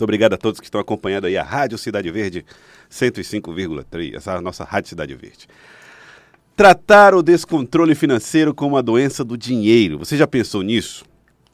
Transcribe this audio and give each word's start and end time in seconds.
Muito 0.00 0.04
obrigado 0.04 0.32
a 0.32 0.38
todos 0.38 0.58
que 0.58 0.64
estão 0.64 0.80
acompanhando 0.80 1.26
aí 1.26 1.36
a 1.36 1.42
Rádio 1.42 1.76
Cidade 1.76 2.10
Verde 2.10 2.42
105,3, 2.90 4.14
essa 4.16 4.32
é 4.32 4.36
a 4.38 4.40
nossa 4.40 4.64
Rádio 4.64 4.88
Cidade 4.88 5.14
Verde. 5.14 5.46
Tratar 6.56 7.14
o 7.14 7.22
descontrole 7.22 7.94
financeiro 7.94 8.54
como 8.54 8.78
a 8.78 8.80
doença 8.80 9.22
do 9.22 9.36
dinheiro. 9.36 9.98
Você 9.98 10.16
já 10.16 10.26
pensou 10.26 10.62
nisso? 10.62 11.04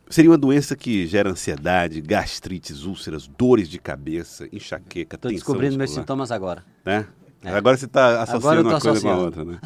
Seria 0.09 0.30
uma 0.30 0.38
doença 0.38 0.77
que 0.77 1.09
gera 1.09 1.29
ansiedade, 1.29 2.01
gastrites, 2.01 2.85
úlceras, 2.85 3.27
dores 3.27 3.69
de 3.69 3.80
cabeça, 3.80 4.49
enxaqueca, 4.53 5.17
Estou 5.17 5.33
descobrindo 5.33 5.76
meus 5.76 5.90
muscular, 5.90 6.04
sintomas 6.04 6.31
agora. 6.31 6.65
né? 6.85 7.04
É. 7.42 7.51
Agora 7.51 7.76
você 7.76 7.87
está 7.87 8.22
associando 8.22 8.69
uma 8.69 8.81
coisa 8.81 8.81
com 8.81 8.88
a 8.88 8.92
associando. 8.92 9.22
outra, 9.22 9.44
né? 9.44 9.60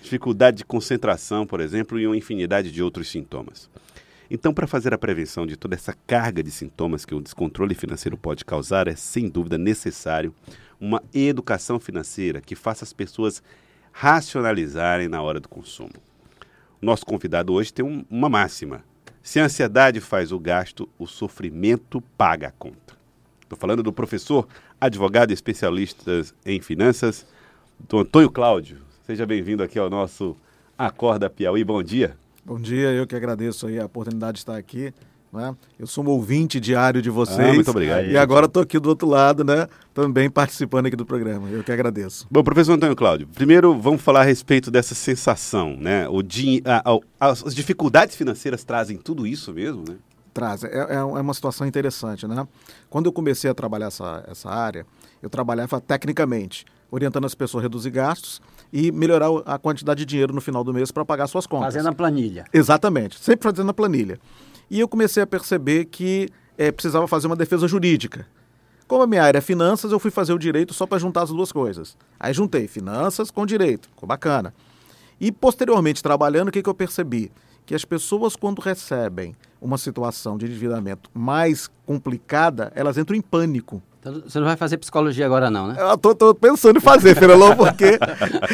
Dificuldade 0.00 0.58
de 0.58 0.64
concentração, 0.64 1.44
por 1.44 1.60
exemplo, 1.60 1.98
e 1.98 2.06
uma 2.06 2.16
infinidade 2.16 2.70
de 2.70 2.80
outros 2.80 3.08
sintomas. 3.10 3.68
Então, 4.30 4.54
para 4.54 4.66
fazer 4.66 4.94
a 4.94 4.98
prevenção 4.98 5.44
de 5.44 5.56
toda 5.56 5.74
essa 5.74 5.92
carga 6.06 6.40
de 6.40 6.52
sintomas 6.52 7.04
que 7.04 7.14
o 7.14 7.20
descontrole 7.20 7.74
financeiro 7.74 8.16
pode 8.16 8.44
causar, 8.44 8.86
é 8.86 8.94
sem 8.94 9.28
dúvida 9.28 9.58
necessário 9.58 10.32
uma 10.80 11.02
educação 11.12 11.80
financeira 11.80 12.40
que 12.40 12.54
faça 12.54 12.84
as 12.84 12.92
pessoas 12.92 13.42
racionalizarem 13.92 15.08
na 15.08 15.20
hora 15.20 15.40
do 15.40 15.48
consumo. 15.48 15.90
Nosso 16.80 17.04
convidado 17.04 17.52
hoje 17.52 17.72
tem 17.72 17.84
um- 17.84 18.04
uma 18.08 18.28
máxima: 18.28 18.84
se 19.20 19.40
a 19.40 19.44
ansiedade 19.44 20.00
faz 20.00 20.30
o 20.30 20.38
gasto, 20.38 20.88
o 20.96 21.08
sofrimento 21.08 22.00
paga 22.16 22.48
a 22.48 22.52
conta. 22.52 22.96
Estou 23.42 23.58
falando 23.58 23.82
do 23.82 23.92
professor, 23.92 24.46
advogado 24.80 25.32
e 25.32 25.34
especialista 25.34 26.22
em 26.46 26.60
finanças, 26.60 27.26
do 27.80 27.98
Antônio 27.98 28.30
Cláudio. 28.30 28.78
Seja 29.04 29.26
bem-vindo 29.26 29.62
aqui 29.62 29.76
ao 29.76 29.90
nosso 29.90 30.36
Acorda 30.78 31.28
Piauí. 31.28 31.64
Bom 31.64 31.82
dia. 31.82 32.16
Bom 32.50 32.58
dia, 32.58 32.88
eu 32.90 33.06
que 33.06 33.14
agradeço 33.14 33.68
aí 33.68 33.78
a 33.78 33.86
oportunidade 33.86 34.32
de 34.32 34.38
estar 34.40 34.56
aqui. 34.56 34.92
Né? 35.32 35.54
Eu 35.78 35.86
sou 35.86 36.04
um 36.04 36.08
ouvinte 36.08 36.58
diário 36.58 37.00
de 37.00 37.08
vocês. 37.08 37.38
Ah, 37.38 37.52
muito 37.54 37.70
obrigado. 37.70 38.06
E 38.06 38.18
agora 38.18 38.46
estou 38.46 38.60
aqui 38.60 38.76
do 38.80 38.88
outro 38.88 39.06
lado, 39.06 39.44
né? 39.44 39.68
Também 39.94 40.28
participando 40.28 40.86
aqui 40.86 40.96
do 40.96 41.06
programa. 41.06 41.48
Eu 41.48 41.62
que 41.62 41.70
agradeço. 41.70 42.26
Bom, 42.28 42.42
professor 42.42 42.72
Antônio 42.72 42.96
Cláudio, 42.96 43.28
primeiro 43.28 43.78
vamos 43.80 44.02
falar 44.02 44.22
a 44.22 44.24
respeito 44.24 44.68
dessa 44.68 44.96
sensação, 44.96 45.76
né? 45.76 46.08
O 46.08 46.24
din- 46.24 46.60
as 47.20 47.46
as 47.46 47.54
dificuldades 47.54 48.16
financeiras 48.16 48.64
trazem 48.64 48.96
tudo 48.96 49.28
isso 49.28 49.52
mesmo, 49.52 49.84
né? 49.88 49.94
Traz. 50.34 50.64
É, 50.64 50.94
é 50.96 51.02
uma 51.04 51.32
situação 51.34 51.64
interessante, 51.68 52.26
né? 52.26 52.48
Quando 52.88 53.06
eu 53.06 53.12
comecei 53.12 53.48
a 53.48 53.54
trabalhar 53.54 53.86
essa, 53.86 54.24
essa 54.26 54.50
área, 54.50 54.84
eu 55.22 55.30
trabalhava 55.30 55.80
tecnicamente, 55.80 56.64
orientando 56.90 57.24
as 57.24 57.34
pessoas 57.34 57.62
a 57.62 57.64
reduzir 57.64 57.90
gastos 57.90 58.40
e 58.72 58.90
melhorar 58.90 59.28
a 59.46 59.58
quantidade 59.58 60.00
de 60.00 60.06
dinheiro 60.06 60.34
no 60.34 60.40
final 60.40 60.64
do 60.64 60.72
mês 60.72 60.90
para 60.90 61.04
pagar 61.04 61.26
suas 61.26 61.46
contas. 61.46 61.74
Fazendo 61.74 61.88
a 61.88 61.92
planilha. 61.92 62.44
Exatamente, 62.52 63.18
sempre 63.18 63.44
fazendo 63.44 63.70
a 63.70 63.74
planilha. 63.74 64.18
E 64.70 64.80
eu 64.80 64.88
comecei 64.88 65.22
a 65.22 65.26
perceber 65.26 65.86
que 65.86 66.28
eh, 66.56 66.70
precisava 66.70 67.06
fazer 67.08 67.26
uma 67.26 67.36
defesa 67.36 67.66
jurídica. 67.66 68.26
Como 68.86 69.02
a 69.02 69.06
minha 69.06 69.22
área 69.22 69.38
é 69.38 69.40
finanças, 69.40 69.92
eu 69.92 70.00
fui 70.00 70.10
fazer 70.10 70.32
o 70.32 70.38
direito 70.38 70.74
só 70.74 70.84
para 70.86 70.98
juntar 70.98 71.22
as 71.22 71.30
duas 71.30 71.52
coisas. 71.52 71.96
Aí 72.18 72.32
juntei 72.32 72.66
finanças 72.66 73.30
com 73.30 73.46
direito, 73.46 73.88
ficou 73.88 74.06
bacana. 74.06 74.52
E 75.20 75.30
posteriormente, 75.30 76.02
trabalhando, 76.02 76.48
o 76.48 76.50
que, 76.50 76.62
que 76.62 76.68
eu 76.68 76.74
percebi? 76.74 77.30
Que 77.66 77.74
as 77.74 77.84
pessoas, 77.84 78.34
quando 78.34 78.60
recebem 78.60 79.34
uma 79.60 79.78
situação 79.78 80.36
de 80.36 80.46
endividamento 80.46 81.10
mais 81.14 81.70
complicada, 81.86 82.72
elas 82.74 82.98
entram 82.98 83.16
em 83.16 83.20
pânico. 83.20 83.82
Então, 84.00 84.22
você 84.26 84.38
não 84.38 84.46
vai 84.46 84.56
fazer 84.56 84.78
psicologia 84.78 85.26
agora 85.26 85.50
não, 85.50 85.68
né? 85.68 85.76
Eu 85.78 85.98
tô, 85.98 86.14
tô 86.14 86.34
pensando 86.34 86.78
em 86.78 86.80
fazer, 86.80 87.14
Fernando, 87.14 87.54
porque 87.54 87.98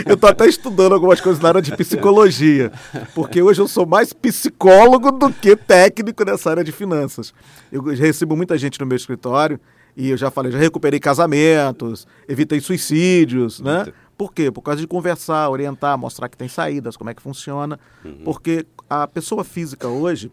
eu 0.04 0.16
tô 0.16 0.26
até 0.26 0.48
estudando 0.48 0.92
algumas 0.92 1.20
coisas 1.20 1.40
na 1.40 1.50
área 1.50 1.62
de 1.62 1.74
psicologia. 1.76 2.72
Porque 3.14 3.40
hoje 3.40 3.60
eu 3.60 3.68
sou 3.68 3.86
mais 3.86 4.12
psicólogo 4.12 5.12
do 5.12 5.32
que 5.32 5.54
técnico 5.54 6.24
nessa 6.24 6.50
área 6.50 6.64
de 6.64 6.72
finanças. 6.72 7.32
Eu 7.70 7.80
recebo 7.82 8.36
muita 8.36 8.58
gente 8.58 8.80
no 8.80 8.86
meu 8.86 8.96
escritório 8.96 9.60
e 9.96 10.10
eu 10.10 10.16
já 10.16 10.32
falei, 10.32 10.50
já 10.50 10.58
recuperei 10.58 10.98
casamentos, 10.98 12.08
evitei 12.28 12.60
suicídios, 12.60 13.60
né? 13.60 13.86
Por 14.16 14.32
quê? 14.32 14.50
Por 14.50 14.62
causa 14.62 14.80
de 14.80 14.86
conversar, 14.86 15.48
orientar, 15.50 15.98
mostrar 15.98 16.28
que 16.28 16.36
tem 16.36 16.48
saídas, 16.48 16.96
como 16.96 17.10
é 17.10 17.14
que 17.14 17.22
funciona. 17.22 17.78
Porque 18.24 18.66
a 18.88 19.06
pessoa 19.06 19.44
física 19.44 19.88
hoje, 19.88 20.32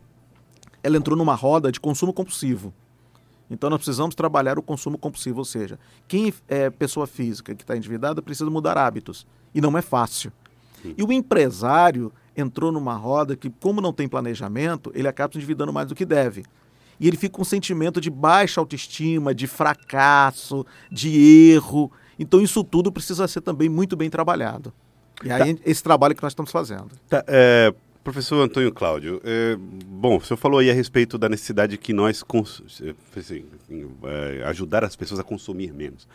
ela 0.82 0.98
entrou 0.98 1.18
numa 1.18 1.36
roda 1.36 1.72
de 1.72 1.80
consumo 1.80 2.14
compulsivo. 2.14 2.74
Então 3.50 3.70
nós 3.70 3.78
precisamos 3.78 4.16
trabalhar 4.16 4.58
o 4.58 4.64
consumo 4.64 4.98
compulsivo, 4.98 5.40
ou 5.40 5.46
seja, 5.46 5.78
quem 6.08 6.34
é 6.48 6.70
pessoa 6.70 7.06
física 7.06 7.54
que 7.54 7.64
está 7.64 7.76
endividada 7.76 8.22
precisa 8.22 8.50
mudar 8.50 8.78
hábitos 8.78 9.28
e 9.54 9.62
não 9.62 9.78
é 9.78 9.82
fácil. 9.82 10.32
E 10.98 11.04
o 11.04 11.12
empresário 11.12 12.12
entrou 12.36 12.72
numa 12.72 12.96
roda 12.96 13.36
que, 13.36 13.50
como 13.50 13.80
não 13.80 13.94
tem 13.94 14.08
planejamento, 14.08 14.92
ele 14.96 15.08
acaba 15.08 15.32
se 15.32 15.38
endividando 15.38 15.72
mais 15.72 15.88
do 15.88 15.96
que 15.96 16.06
deve. 16.06 16.44
E 17.00 17.08
ele 17.08 17.18
fica 17.18 17.36
com 17.36 17.42
um 17.42 17.46
sentimento 17.46 18.02
de 18.02 18.10
baixa 18.10 18.60
autoestima, 18.60 19.34
de 19.34 19.48
fracasso, 19.48 20.66
de 20.92 21.52
erro. 21.52 21.92
Então 22.18 22.42
isso 22.42 22.64
tudo 22.64 22.92
precisa 22.92 23.28
ser 23.28 23.42
também 23.42 23.70
muito 23.70 23.96
bem 23.96 24.10
trabalhado. 24.10 24.74
E 25.24 25.32
aí 25.32 25.60
esse 25.66 25.82
trabalho 25.84 26.16
que 26.16 26.22
nós 26.24 26.32
estamos 26.32 26.52
fazendo. 26.52 26.90
Tá, 27.10 27.24
é, 27.28 27.74
professor 28.04 28.42
Antônio 28.42 28.72
Cláudio, 28.74 29.22
é, 29.24 29.56
bom, 29.58 30.18
o 30.18 30.22
senhor 30.22 30.38
falou 30.38 30.60
aí 30.60 30.70
a 30.70 30.74
respeito 30.74 31.18
da 31.18 31.30
necessidade 31.30 31.78
que 31.78 31.94
nós 31.94 32.24
é, 32.82 32.94
assim, 33.20 33.46
ajudar 34.46 34.84
as 34.84 34.96
pessoas 34.96 35.20
a 35.20 35.24
consumir 35.24 35.72
menos. 35.74 36.08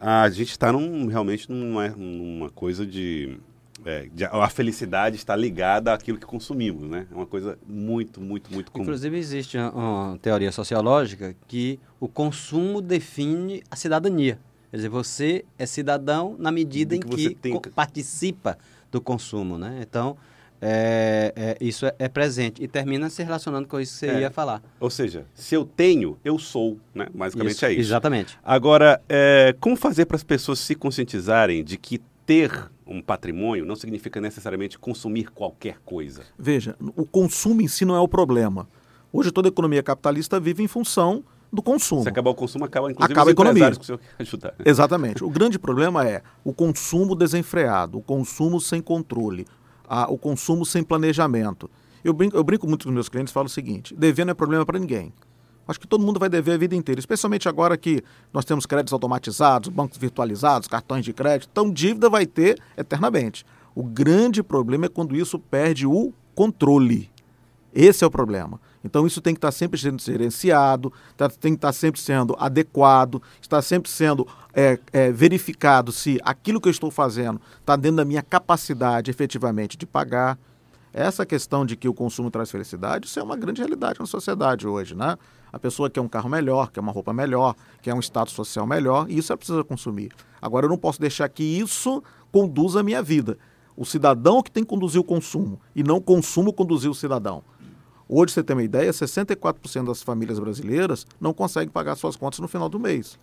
A 0.00 0.28
gente 0.30 0.50
está 0.50 0.72
num, 0.72 1.06
realmente 1.06 1.50
numa, 1.52 1.88
numa 1.88 2.48
coisa 2.50 2.86
de, 2.86 3.36
é, 3.84 4.08
de- 4.12 4.24
A 4.24 4.48
felicidade 4.48 5.16
está 5.16 5.36
ligada 5.36 5.92
àquilo 5.92 6.16
que 6.18 6.24
consumimos, 6.24 6.88
né? 6.88 7.06
É 7.10 7.14
uma 7.14 7.26
coisa 7.26 7.58
muito, 7.68 8.18
muito, 8.20 8.50
muito 8.52 8.72
comum. 8.72 8.84
Inclusive 8.84 9.16
existe 9.18 9.58
uma, 9.58 9.70
uma 10.10 10.18
teoria 10.18 10.50
sociológica 10.52 11.36
que 11.46 11.78
o 12.00 12.08
consumo 12.08 12.80
define 12.80 13.62
a 13.70 13.76
cidadania. 13.76 14.38
Quer 14.70 14.76
dizer, 14.76 14.88
você 14.88 15.44
é 15.58 15.66
cidadão 15.66 16.36
na 16.38 16.52
medida 16.52 16.94
em 16.94 17.00
que 17.00 17.34
que, 17.34 17.70
participa 17.70 18.56
do 18.90 19.00
consumo, 19.00 19.58
né? 19.58 19.80
Então, 19.82 20.16
é, 20.62 21.32
é, 21.34 21.56
isso 21.60 21.86
é, 21.86 21.94
é 21.98 22.08
presente 22.08 22.62
e 22.62 22.68
termina 22.68 23.08
se 23.08 23.22
relacionando 23.22 23.66
com 23.66 23.80
isso 23.80 23.94
que 23.94 23.98
você 24.06 24.06
É. 24.08 24.20
ia 24.20 24.30
falar. 24.30 24.62
Ou 24.78 24.90
seja, 24.90 25.24
se 25.34 25.54
eu 25.54 25.64
tenho, 25.64 26.18
eu 26.24 26.38
sou, 26.38 26.78
né? 26.94 27.08
Basicamente 27.14 27.64
é 27.64 27.72
isso. 27.72 27.80
Exatamente. 27.80 28.38
Agora, 28.44 29.00
é, 29.08 29.54
como 29.58 29.74
fazer 29.74 30.06
para 30.06 30.16
as 30.16 30.22
pessoas 30.24 30.58
se 30.58 30.74
conscientizarem 30.74 31.64
de 31.64 31.76
que 31.76 31.98
ter 32.26 32.70
um 32.86 33.00
patrimônio 33.00 33.64
não 33.64 33.74
significa 33.74 34.20
necessariamente 34.20 34.78
consumir 34.78 35.30
qualquer 35.30 35.78
coisa? 35.84 36.22
Veja, 36.38 36.76
o 36.96 37.04
consumo 37.06 37.62
em 37.62 37.68
si 37.68 37.84
não 37.84 37.96
é 37.96 38.00
o 38.00 38.08
problema. 38.08 38.68
Hoje 39.12 39.32
toda 39.32 39.48
a 39.48 39.50
economia 39.50 39.82
capitalista 39.82 40.38
vive 40.38 40.62
em 40.62 40.68
função 40.68 41.24
do 41.52 41.62
consumo. 41.62 42.02
Se 42.02 42.08
acabar 42.08 42.30
o 42.30 42.34
consumo, 42.34 42.64
acaba 42.64 42.90
inclusive 42.90 43.12
Acaba 43.12 43.24
os 43.26 43.28
a 43.28 43.32
economia. 43.32 43.70
que 43.72 43.86
quer 43.86 43.98
ajudar. 44.18 44.54
Exatamente. 44.64 45.24
O 45.24 45.30
grande 45.30 45.58
problema 45.58 46.06
é 46.08 46.22
o 46.44 46.52
consumo 46.52 47.14
desenfreado, 47.14 47.98
o 47.98 48.02
consumo 48.02 48.60
sem 48.60 48.80
controle, 48.80 49.46
a- 49.88 50.10
o 50.10 50.16
consumo 50.16 50.64
sem 50.64 50.82
planejamento. 50.82 51.68
Eu 52.04 52.12
brinco, 52.12 52.36
eu 52.36 52.44
brinco 52.44 52.66
muito 52.66 52.86
com 52.86 52.92
meus 52.92 53.08
clientes 53.08 53.30
e 53.32 53.34
falo 53.34 53.46
o 53.46 53.50
seguinte: 53.50 53.94
dever 53.94 54.24
não 54.24 54.30
é 54.30 54.34
problema 54.34 54.64
para 54.64 54.78
ninguém. 54.78 55.12
Acho 55.68 55.78
que 55.78 55.86
todo 55.86 56.04
mundo 56.04 56.18
vai 56.18 56.28
dever 56.28 56.54
a 56.54 56.56
vida 56.58 56.74
inteira, 56.74 56.98
especialmente 56.98 57.48
agora 57.48 57.76
que 57.76 58.02
nós 58.32 58.44
temos 58.44 58.66
créditos 58.66 58.92
automatizados, 58.92 59.68
bancos 59.68 59.98
virtualizados, 59.98 60.66
cartões 60.66 61.04
de 61.04 61.12
crédito. 61.12 61.48
Então, 61.52 61.70
dívida 61.70 62.08
vai 62.10 62.26
ter 62.26 62.60
eternamente. 62.76 63.44
O 63.74 63.84
grande 63.84 64.42
problema 64.42 64.86
é 64.86 64.88
quando 64.88 65.14
isso 65.14 65.38
perde 65.38 65.86
o 65.86 66.12
controle. 66.34 67.08
Esse 67.72 68.02
é 68.02 68.06
o 68.06 68.10
problema. 68.10 68.60
Então 68.82 69.06
isso 69.06 69.20
tem 69.20 69.34
que 69.34 69.38
estar 69.38 69.52
sempre 69.52 69.78
sendo 69.78 70.00
gerenciado, 70.00 70.92
tá- 71.16 71.28
tem 71.28 71.52
que 71.52 71.58
estar 71.58 71.72
sempre 71.72 72.00
sendo 72.00 72.34
adequado, 72.38 73.22
está 73.40 73.60
sempre 73.60 73.90
sendo 73.90 74.26
é, 74.54 74.78
é, 74.92 75.12
verificado 75.12 75.92
se 75.92 76.18
aquilo 76.24 76.60
que 76.60 76.68
eu 76.68 76.72
estou 76.72 76.90
fazendo 76.90 77.40
está 77.60 77.76
dentro 77.76 77.98
da 77.98 78.04
minha 78.04 78.22
capacidade 78.22 79.10
efetivamente 79.10 79.76
de 79.76 79.86
pagar. 79.86 80.38
Essa 80.92 81.24
questão 81.24 81.64
de 81.64 81.76
que 81.76 81.88
o 81.88 81.94
consumo 81.94 82.30
traz 82.32 82.50
felicidade, 82.50 83.06
isso 83.06 83.20
é 83.20 83.22
uma 83.22 83.36
grande 83.36 83.60
realidade 83.60 84.00
na 84.00 84.06
sociedade 84.06 84.66
hoje, 84.66 84.94
né? 84.94 85.16
A 85.52 85.58
pessoa 85.58 85.88
quer 85.88 86.00
um 86.00 86.08
carro 86.08 86.28
melhor, 86.28 86.70
quer 86.70 86.80
uma 86.80 86.90
roupa 86.90 87.12
melhor, 87.12 87.54
quer 87.80 87.94
um 87.94 88.00
status 88.00 88.34
social 88.34 88.66
melhor, 88.66 89.06
e 89.08 89.18
isso 89.18 89.32
ela 89.32 89.36
precisa 89.36 89.62
consumir. 89.62 90.10
Agora, 90.42 90.66
eu 90.66 90.70
não 90.70 90.78
posso 90.78 91.00
deixar 91.00 91.28
que 91.28 91.44
isso 91.44 92.02
conduza 92.32 92.80
a 92.80 92.82
minha 92.82 93.02
vida. 93.02 93.38
O 93.76 93.84
cidadão 93.84 94.42
que 94.42 94.50
tem 94.50 94.64
que 94.64 94.68
conduzir 94.68 95.00
o 95.00 95.04
consumo, 95.04 95.60
e 95.76 95.82
não 95.82 95.96
o 95.96 96.00
consumo 96.00 96.52
conduzir 96.52 96.90
o 96.90 96.94
cidadão. 96.94 97.42
Hoje, 98.12 98.32
você 98.32 98.42
tem 98.42 98.56
uma 98.56 98.62
ideia, 98.64 98.90
64% 98.90 99.84
das 99.84 100.02
famílias 100.02 100.40
brasileiras 100.40 101.06
não 101.20 101.32
conseguem 101.32 101.68
pagar 101.68 101.94
suas 101.94 102.16
contas 102.16 102.40
no 102.40 102.48
final 102.48 102.68
do 102.68 102.80
mês. 102.80 103.16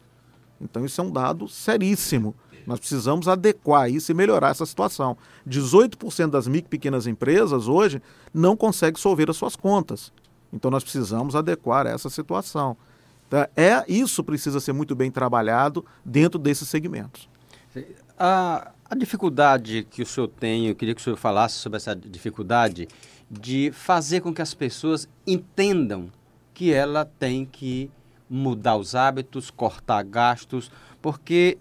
Então, 0.62 0.86
isso 0.86 1.02
é 1.02 1.04
um 1.04 1.12
dado 1.12 1.46
seríssimo. 1.46 2.34
Nós 2.66 2.80
precisamos 2.80 3.28
adequar 3.28 3.92
isso 3.92 4.10
e 4.14 4.16
melhorar 4.16 4.52
essa 4.52 4.66
situação. 4.66 5.18
18% 5.46 6.30
das 6.30 6.48
micro 6.48 6.68
e 6.68 6.70
pequenas 6.70 7.06
empresas 7.06 7.68
hoje 7.68 8.02
não 8.34 8.56
conseguem 8.56 8.98
solver 8.98 9.30
as 9.30 9.36
suas 9.36 9.58
contas. 9.58 10.14
Então, 10.54 10.72
nós 10.72 10.84
precisamos 10.84 11.36
adequar 11.36 11.86
essa 11.86 12.10
situação. 12.10 12.78
Então, 13.28 13.46
é, 13.58 13.84
isso 13.90 14.24
precisa 14.24 14.62
ser 14.62 14.72
muito 14.72 14.96
bem 14.96 15.12
trabalhado 15.12 15.84
dentro 16.06 16.40
desses 16.40 16.70
segmentos. 16.70 17.28
A, 18.18 18.72
a 18.90 18.96
dificuldade 18.96 19.86
que 19.92 20.02
o 20.02 20.06
senhor 20.06 20.30
tem, 20.30 20.68
eu 20.68 20.76
queria 20.76 20.96
que 20.96 21.02
o 21.02 21.04
senhor 21.04 21.18
falasse 21.18 21.56
sobre 21.56 21.76
essa 21.76 21.94
dificuldade 21.94 22.88
de 23.30 23.72
fazer 23.72 24.22
com 24.22 24.34
que 24.34 24.42
as 24.42 24.54
pessoas 24.54 25.08
entendam 25.26 26.12
que 26.54 26.74
ela 26.74 27.06
tem 27.06 27.46
que 27.46 27.92
mudar 28.30 28.76
os 28.78 28.96
hábitos, 28.96 29.50
cortar 29.50 30.04
gastos, 30.04 30.72
porque 31.02 31.58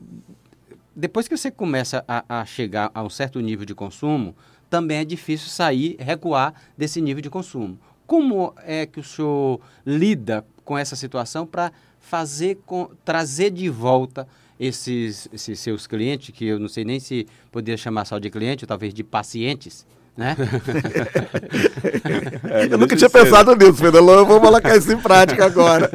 depois 0.95 1.29
que 1.29 1.37
você 1.37 1.51
começa 1.51 2.05
a, 2.09 2.41
a 2.41 2.45
chegar 2.45 2.91
a 2.95 3.03
um 3.03 3.11
certo 3.11 3.41
nível 3.41 3.67
de 3.67 3.75
consumo, 3.75 4.35
também 4.71 4.99
é 4.99 5.05
difícil 5.05 5.49
sair, 5.49 5.97
recuar 5.99 6.55
desse 6.77 7.01
nível 7.01 7.23
de 7.23 7.31
consumo. 7.31 7.79
Como 8.07 8.55
é 8.65 8.87
que 8.87 9.01
o 9.01 9.05
senhor 9.05 9.61
lida 9.85 10.47
com 10.65 10.79
essa 10.79 10.97
situação 10.97 11.47
para 11.47 11.73
fazer 12.01 12.59
com, 12.65 12.89
trazer 13.05 13.51
de 13.51 13.69
volta 13.69 14.27
esses, 14.59 15.29
esses 15.33 15.61
seus 15.61 15.87
clientes, 15.87 16.35
que 16.35 16.47
eu 16.47 16.59
não 16.59 16.69
sei 16.69 16.85
nem 16.85 16.99
se 16.99 17.27
poderia 17.53 17.77
chamar 17.77 18.05
só 18.05 18.19
de 18.19 18.31
cliente, 18.31 18.67
talvez 18.67 18.95
de 18.95 19.05
pacientes, 19.05 19.87
né? 20.17 20.37
É, 22.49 22.73
eu 22.73 22.79
nunca 22.79 22.97
tinha 22.97 23.11
pensado 23.11 23.55
nisso, 23.55 23.75
Fernando. 23.75 24.11
Eu 24.11 24.25
vou 24.27 24.41
colocar 24.41 24.77
isso 24.77 24.93
em 24.93 24.99
prática 24.99 25.45
agora. 25.45 25.91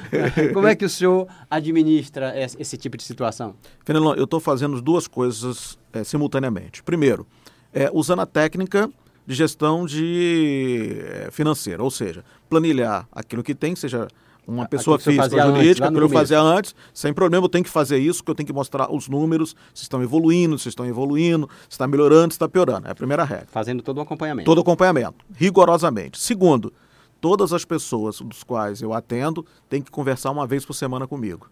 Como 0.54 0.66
é 0.66 0.74
que 0.74 0.84
o 0.84 0.88
senhor 0.88 1.26
administra 1.50 2.32
esse 2.36 2.76
tipo 2.76 2.96
de 2.96 3.02
situação? 3.02 3.54
Fernando, 3.84 4.14
eu 4.16 4.24
estou 4.24 4.40
fazendo 4.40 4.80
duas 4.80 5.06
coisas 5.06 5.78
é, 5.92 6.04
simultaneamente. 6.04 6.82
Primeiro, 6.82 7.26
é, 7.72 7.90
usando 7.92 8.20
a 8.20 8.26
técnica 8.26 8.88
de 9.26 9.34
gestão 9.34 9.84
de 9.84 10.96
é, 11.00 11.28
financeira, 11.30 11.82
ou 11.82 11.90
seja, 11.90 12.24
planilhar 12.48 13.06
aquilo 13.12 13.42
que 13.42 13.54
tem, 13.54 13.74
seja 13.74 14.08
uma 14.46 14.66
pessoa 14.66 14.98
física 14.98 15.28
jurídica, 15.28 15.90
que 15.90 15.98
eu 15.98 16.08
fazia 16.08 16.40
antes, 16.40 16.74
sem 16.94 17.12
problema, 17.12 17.44
eu 17.44 17.48
tenho 17.48 17.64
que 17.64 17.70
fazer 17.70 17.98
isso, 17.98 18.22
que 18.22 18.30
eu 18.30 18.34
tenho 18.34 18.46
que 18.46 18.52
mostrar 18.52 18.92
os 18.92 19.08
números, 19.08 19.56
se 19.74 19.82
estão 19.82 20.02
evoluindo, 20.02 20.58
se 20.58 20.68
estão 20.68 20.86
evoluindo, 20.86 21.48
se 21.68 21.74
está 21.74 21.86
melhorando, 21.86 22.32
se 22.32 22.36
está 22.36 22.48
piorando. 22.48 22.86
É 22.86 22.90
a 22.92 22.94
primeira 22.94 23.24
regra. 23.24 23.48
Fazendo 23.50 23.82
todo 23.82 23.98
o 23.98 24.00
acompanhamento. 24.00 24.46
Todo 24.46 24.58
o 24.58 24.60
acompanhamento, 24.60 25.24
rigorosamente. 25.34 26.18
Segundo, 26.18 26.72
todas 27.20 27.52
as 27.52 27.64
pessoas 27.64 28.20
dos 28.20 28.44
quais 28.44 28.80
eu 28.80 28.92
atendo 28.92 29.44
têm 29.68 29.82
que 29.82 29.90
conversar 29.90 30.30
uma 30.30 30.46
vez 30.46 30.64
por 30.64 30.74
semana 30.74 31.06
comigo. 31.06 31.48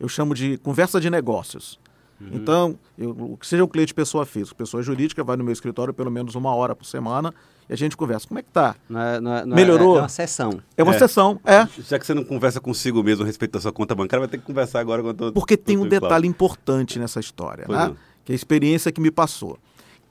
Eu 0.00 0.08
chamo 0.08 0.34
de 0.34 0.56
conversa 0.58 1.00
de 1.00 1.10
negócios. 1.10 1.78
Uhum. 2.20 2.30
Então, 2.32 2.78
eu, 2.96 3.38
seja 3.42 3.62
o 3.62 3.68
cliente 3.68 3.94
pessoa 3.94 4.26
física, 4.26 4.54
pessoa 4.54 4.82
jurídica, 4.82 5.22
vai 5.22 5.36
no 5.36 5.44
meu 5.44 5.52
escritório 5.52 5.94
pelo 5.94 6.10
menos 6.10 6.34
uma 6.34 6.54
hora 6.54 6.74
por 6.74 6.84
semana 6.84 7.32
e 7.68 7.72
a 7.72 7.76
gente 7.76 7.96
conversa. 7.96 8.26
Como 8.26 8.40
é 8.40 8.42
que 8.42 8.50
tá? 8.50 8.74
Não 8.88 9.00
é, 9.00 9.20
não 9.20 9.34
é, 9.34 9.46
não 9.46 9.56
Melhorou? 9.56 9.96
É, 9.96 9.98
é 9.98 10.02
uma 10.02 10.08
sessão. 10.08 10.62
É 10.76 10.82
uma 10.82 10.94
é. 10.94 10.98
sessão, 10.98 11.40
é. 11.44 11.68
Já 11.82 11.98
que 11.98 12.06
você 12.06 12.14
não 12.14 12.24
conversa 12.24 12.60
consigo 12.60 13.02
mesmo 13.02 13.22
a 13.22 13.26
respeito 13.26 13.52
da 13.52 13.60
sua 13.60 13.72
conta 13.72 13.94
bancária, 13.94 14.20
vai 14.20 14.28
ter 14.28 14.38
que 14.38 14.44
conversar 14.44 14.80
agora 14.80 15.02
com 15.02 15.14
todo 15.14 15.32
Porque 15.32 15.56
tem 15.56 15.76
um 15.76 15.86
detalhe 15.86 16.26
importante 16.26 16.98
nessa 16.98 17.20
história, 17.20 17.64
pois 17.66 17.78
né? 17.78 17.94
Que 18.24 18.32
é 18.32 18.34
a 18.34 18.36
experiência 18.36 18.90
que 18.90 19.00
me 19.00 19.10
passou. 19.10 19.58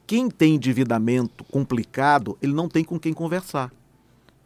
Quem 0.05 0.29
tem 0.29 0.55
endividamento 0.55 1.43
complicado, 1.43 2.37
ele 2.41 2.53
não 2.53 2.69
tem 2.69 2.83
com 2.83 2.97
quem 2.97 3.13
conversar. 3.13 3.71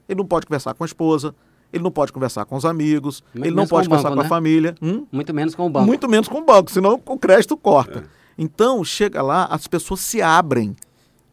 Ele 0.09 0.17
não 0.17 0.25
pode 0.25 0.47
conversar 0.47 0.73
com 0.73 0.83
a 0.83 0.87
esposa, 0.87 1.35
ele 1.73 1.83
não 1.83 1.91
pode 1.91 2.11
conversar 2.11 2.45
com 2.45 2.55
os 2.55 2.65
amigos, 2.65 3.23
Muito 3.33 3.47
ele 3.47 3.55
não 3.55 3.67
pode 3.67 3.87
conversar 3.87 4.09
banco, 4.09 4.15
com 4.15 4.21
a 4.21 4.23
né? 4.23 4.29
família. 4.29 4.75
Hum? 4.81 5.05
Muito 5.11 5.33
menos 5.33 5.55
com 5.55 5.65
o 5.65 5.69
banco. 5.69 5.85
Muito 5.85 6.09
menos 6.09 6.27
com 6.27 6.39
o 6.39 6.45
banco, 6.45 6.71
senão 6.71 7.01
o 7.05 7.17
crédito 7.17 7.55
corta. 7.55 7.99
É. 7.99 8.03
Então, 8.37 8.83
chega 8.83 9.21
lá, 9.21 9.45
as 9.45 9.67
pessoas 9.67 9.99
se 9.99 10.21
abrem 10.21 10.75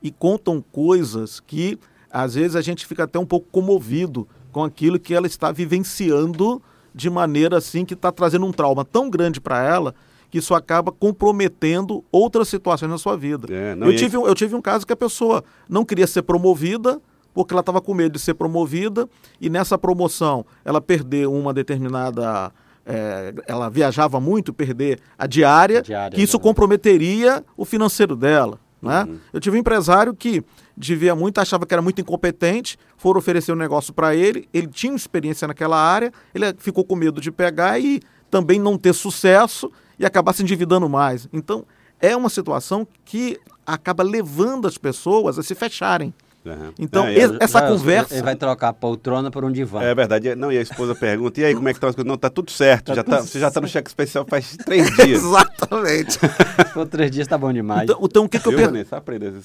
e 0.02 0.10
contam 0.10 0.62
coisas 0.72 1.40
que 1.40 1.78
às 2.10 2.34
vezes 2.34 2.56
a 2.56 2.60
gente 2.60 2.86
fica 2.86 3.04
até 3.04 3.18
um 3.18 3.26
pouco 3.26 3.46
comovido 3.50 4.26
com 4.52 4.64
aquilo 4.64 4.98
que 4.98 5.14
ela 5.14 5.26
está 5.26 5.52
vivenciando 5.52 6.62
de 6.94 7.10
maneira 7.10 7.58
assim 7.58 7.84
que 7.84 7.94
está 7.94 8.10
trazendo 8.10 8.46
um 8.46 8.52
trauma 8.52 8.84
tão 8.84 9.10
grande 9.10 9.40
para 9.40 9.62
ela 9.62 9.94
que 10.30 10.38
isso 10.38 10.54
acaba 10.54 10.92
comprometendo 10.92 12.04
outras 12.12 12.48
situações 12.48 12.90
na 12.90 12.98
sua 12.98 13.16
vida. 13.16 13.46
É, 13.50 13.74
não, 13.74 13.90
eu, 13.90 13.96
tive, 13.96 14.16
eu 14.16 14.34
tive 14.34 14.54
um 14.54 14.60
caso 14.60 14.86
que 14.86 14.92
a 14.92 14.96
pessoa 14.96 15.42
não 15.68 15.84
queria 15.84 16.06
ser 16.06 16.22
promovida 16.22 17.00
porque 17.32 17.52
ela 17.52 17.60
estava 17.60 17.80
com 17.80 17.94
medo 17.94 18.12
de 18.12 18.18
ser 18.18 18.34
promovida 18.34 19.08
e 19.40 19.48
nessa 19.48 19.78
promoção 19.78 20.44
ela 20.64 20.80
perdeu 20.80 21.32
uma 21.32 21.52
determinada. 21.52 22.52
É, 22.90 23.34
ela 23.46 23.68
viajava 23.68 24.18
muito, 24.18 24.50
perder 24.50 24.98
a 25.18 25.26
diária, 25.26 25.82
diária 25.82 26.16
que 26.16 26.22
isso 26.22 26.38
comprometeria 26.38 27.44
o 27.54 27.66
financeiro 27.66 28.16
dela. 28.16 28.58
Né? 28.80 29.04
Uhum. 29.04 29.18
Eu 29.32 29.40
tive 29.40 29.56
um 29.56 29.60
empresário 29.60 30.14
que 30.14 30.42
devia 30.74 31.14
muito, 31.14 31.38
achava 31.38 31.66
que 31.66 31.74
era 31.74 31.82
muito 31.82 32.00
incompetente, 32.00 32.78
foram 32.96 33.18
oferecer 33.18 33.52
um 33.52 33.56
negócio 33.56 33.92
para 33.92 34.14
ele, 34.14 34.48
ele 34.54 34.68
tinha 34.68 34.94
experiência 34.94 35.46
naquela 35.46 35.76
área, 35.76 36.12
ele 36.34 36.46
ficou 36.58 36.84
com 36.84 36.96
medo 36.96 37.20
de 37.20 37.30
pegar 37.30 37.78
e 37.78 38.00
também 38.30 38.58
não 38.58 38.78
ter 38.78 38.94
sucesso 38.94 39.70
e 39.98 40.06
acabar 40.06 40.32
se 40.32 40.42
endividando 40.42 40.88
mais. 40.88 41.28
Então, 41.32 41.66
é 42.00 42.16
uma 42.16 42.28
situação 42.28 42.86
que 43.04 43.38
acaba 43.66 44.02
levando 44.02 44.66
as 44.66 44.78
pessoas 44.78 45.38
a 45.38 45.42
se 45.42 45.54
fecharem. 45.54 46.14
Uhum. 46.54 46.72
Então, 46.78 47.06
é, 47.06 47.16
essa 47.40 47.62
conversa. 47.62 48.14
Ele 48.14 48.22
vai 48.22 48.36
trocar 48.36 48.68
a 48.68 48.72
poltrona 48.72 49.30
por 49.30 49.44
um 49.44 49.50
divã. 49.50 49.82
É 49.82 49.94
verdade. 49.94 50.34
Não, 50.34 50.52
e 50.52 50.58
a 50.58 50.62
esposa 50.62 50.94
pergunta: 50.94 51.40
e 51.40 51.44
aí, 51.44 51.54
como 51.54 51.68
é 51.68 51.72
que 51.72 51.76
estão 51.76 51.88
as 51.88 51.94
coisas? 51.94 52.08
Não, 52.08 52.16
tá 52.16 52.30
tudo 52.30 52.50
certo. 52.50 52.86
Tá 52.86 52.94
já 52.94 53.02
tudo 53.02 53.16
tá, 53.16 53.22
você 53.22 53.38
já 53.38 53.48
está 53.48 53.60
no 53.60 53.68
cheque 53.68 53.88
especial 53.88 54.24
faz 54.28 54.56
três 54.56 54.90
dias. 54.96 55.22
Exatamente. 55.22 56.18
Por 56.74 56.86
três 56.86 57.10
dias 57.10 57.26
tá 57.26 57.36
bom 57.36 57.52
demais. 57.52 57.84
Então, 57.84 57.98
então 58.02 58.24
o 58.24 58.28
que, 58.28 58.38
que 58.38 58.48
eu, 58.48 58.52
per... 58.52 58.70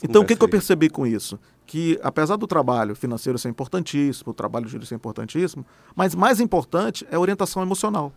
então, 0.04 0.22
o 0.22 0.26
que, 0.26 0.36
que 0.36 0.44
eu 0.44 0.50
percebi 0.50 0.90
com 0.90 1.06
isso? 1.06 1.40
Que, 1.66 2.00
apesar 2.04 2.36
do 2.36 2.46
trabalho 2.46 2.96
financeiro 2.96 3.38
ser 3.38 3.50
importantíssimo, 3.50 4.32
o 4.32 4.34
trabalho 4.34 4.68
jurídico 4.68 4.90
ser 4.90 4.96
importantíssimo, 4.96 5.66
mas 5.96 6.14
mais 6.14 6.40
importante 6.40 7.08
é 7.10 7.16
a 7.16 7.20
orientação 7.20 7.62
emocional 7.62 8.12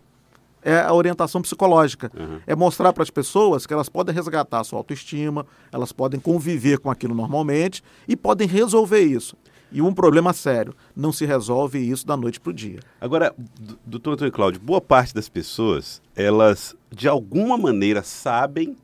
é 0.66 0.80
a 0.80 0.92
orientação 0.92 1.40
psicológica. 1.40 2.10
Uhum. 2.18 2.40
É 2.44 2.56
mostrar 2.56 2.92
para 2.92 3.04
as 3.04 3.10
pessoas 3.10 3.64
que 3.64 3.72
elas 3.72 3.88
podem 3.88 4.12
resgatar 4.12 4.60
a 4.60 4.64
sua 4.64 4.80
autoestima, 4.80 5.46
elas 5.70 5.92
podem 5.92 6.18
conviver 6.18 6.80
com 6.80 6.90
aquilo 6.90 7.14
normalmente 7.14 7.84
e 8.08 8.16
podem 8.16 8.48
resolver 8.48 9.00
isso. 9.00 9.36
E 9.70 9.80
um 9.80 9.94
problema 9.94 10.32
sério, 10.32 10.74
não 10.94 11.12
se 11.12 11.24
resolve 11.24 11.78
isso 11.78 12.04
da 12.04 12.16
noite 12.16 12.40
para 12.40 12.50
o 12.50 12.52
dia. 12.52 12.80
Agora, 13.00 13.32
doutor 13.86 14.14
Antônio 14.14 14.32
Cláudio, 14.32 14.60
boa 14.60 14.80
parte 14.80 15.14
das 15.14 15.28
pessoas, 15.28 16.02
elas 16.16 16.74
de 16.90 17.06
alguma 17.06 17.56
maneira 17.56 18.02
sabem 18.02 18.76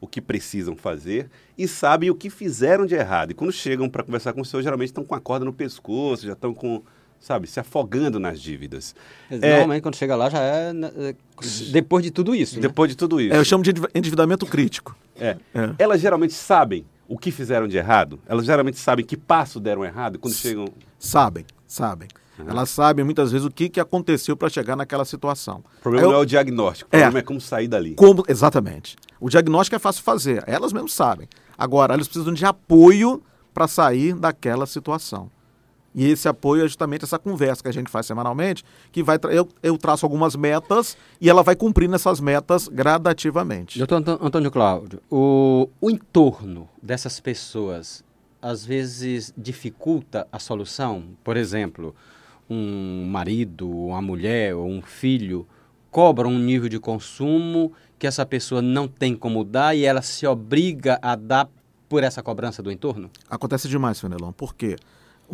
o 0.00 0.06
que 0.06 0.20
precisam 0.20 0.76
fazer 0.76 1.30
e 1.58 1.66
sabem 1.66 2.10
o 2.10 2.14
que 2.14 2.30
fizeram 2.30 2.86
de 2.86 2.94
errado. 2.94 3.32
E 3.32 3.34
quando 3.34 3.52
chegam 3.52 3.88
para 3.88 4.04
conversar 4.04 4.32
com 4.32 4.42
o 4.42 4.44
senhor, 4.44 4.62
geralmente 4.62 4.90
estão 4.90 5.04
com 5.04 5.14
a 5.14 5.20
corda 5.20 5.44
no 5.44 5.52
pescoço, 5.52 6.26
já 6.26 6.34
estão 6.34 6.54
com 6.54 6.82
sabe, 7.24 7.46
se 7.46 7.58
afogando 7.58 8.20
nas 8.20 8.38
dívidas. 8.38 8.94
Normalmente, 9.30 9.78
é, 9.78 9.80
quando 9.80 9.96
chega 9.96 10.14
lá, 10.14 10.28
já 10.28 10.40
é 10.40 10.72
né, 10.74 10.92
é 10.94 11.14
depois 11.72 12.04
de 12.04 12.10
tudo 12.10 12.34
isso. 12.34 12.56
Né? 12.56 12.62
Depois 12.62 12.90
de 12.90 12.96
tudo 12.96 13.18
isso. 13.18 13.34
É, 13.34 13.38
eu 13.38 13.44
chamo 13.44 13.64
de 13.64 13.72
endividamento 13.94 14.44
crítico. 14.44 14.94
É. 15.18 15.36
é. 15.54 15.74
Elas 15.78 16.02
geralmente 16.02 16.34
sabem 16.34 16.84
o 17.08 17.18
que 17.18 17.30
fizeram 17.30 17.66
de 17.66 17.78
errado? 17.78 18.20
Elas 18.26 18.44
geralmente 18.44 18.78
sabem 18.78 19.04
que 19.04 19.16
passo 19.16 19.58
deram 19.58 19.82
errado 19.84 20.18
quando 20.18 20.34
S 20.34 20.42
chegam. 20.42 20.66
Sabem, 20.98 21.46
sabem. 21.66 22.08
Uhum. 22.38 22.50
Elas 22.50 22.68
sabem 22.68 23.04
muitas 23.04 23.32
vezes 23.32 23.46
o 23.46 23.50
que, 23.50 23.70
que 23.70 23.80
aconteceu 23.80 24.36
para 24.36 24.50
chegar 24.50 24.76
naquela 24.76 25.06
situação. 25.06 25.64
O 25.78 25.82
problema 25.82 26.06
eu... 26.06 26.10
não 26.10 26.18
é 26.18 26.20
o 26.20 26.26
diagnóstico, 26.26 26.88
o 26.88 26.90
problema 26.90 27.18
é, 27.18 27.20
é 27.20 27.22
como 27.22 27.40
sair 27.40 27.68
dali. 27.68 27.94
Como... 27.94 28.22
Exatamente. 28.28 28.96
O 29.18 29.30
diagnóstico 29.30 29.76
é 29.76 29.78
fácil 29.78 30.02
fazer, 30.02 30.44
elas 30.46 30.74
mesmas 30.74 30.92
sabem. 30.92 31.26
Agora, 31.56 31.94
elas 31.94 32.06
precisam 32.06 32.34
de 32.34 32.44
apoio 32.44 33.22
para 33.54 33.66
sair 33.66 34.14
daquela 34.14 34.66
situação. 34.66 35.30
E 35.94 36.10
esse 36.10 36.28
apoio 36.28 36.64
é 36.64 36.68
justamente 36.68 37.04
essa 37.04 37.18
conversa 37.18 37.62
que 37.62 37.68
a 37.68 37.72
gente 37.72 37.90
faz 37.90 38.06
semanalmente, 38.06 38.64
que 38.90 39.02
vai 39.02 39.18
eu, 39.30 39.48
eu 39.62 39.78
traço 39.78 40.04
algumas 40.04 40.34
metas 40.34 40.96
e 41.20 41.30
ela 41.30 41.42
vai 41.42 41.54
cumprindo 41.54 41.94
essas 41.94 42.18
metas 42.18 42.66
gradativamente. 42.66 43.78
Doutor 43.78 44.02
Antônio 44.20 44.50
Cláudio, 44.50 45.00
o, 45.10 45.68
o 45.80 45.90
entorno 45.90 46.68
dessas 46.82 47.20
pessoas 47.20 48.02
às 48.42 48.64
vezes 48.64 49.32
dificulta 49.38 50.26
a 50.30 50.38
solução? 50.38 51.04
Por 51.22 51.36
exemplo, 51.36 51.94
um 52.50 53.06
marido, 53.06 53.70
uma 53.70 54.02
mulher 54.02 54.54
ou 54.54 54.68
um 54.68 54.82
filho 54.82 55.46
cobra 55.90 56.26
um 56.28 56.38
nível 56.38 56.68
de 56.68 56.78
consumo 56.78 57.72
que 57.98 58.06
essa 58.06 58.26
pessoa 58.26 58.60
não 58.60 58.86
tem 58.88 59.14
como 59.14 59.44
dar 59.44 59.74
e 59.74 59.84
ela 59.84 60.02
se 60.02 60.26
obriga 60.26 60.98
a 61.00 61.14
dar 61.14 61.48
por 61.88 62.02
essa 62.02 62.22
cobrança 62.22 62.62
do 62.62 62.70
entorno? 62.70 63.10
Acontece 63.30 63.68
demais, 63.68 64.00
Fenelon. 64.00 64.32
Por 64.32 64.54
quê? 64.54 64.76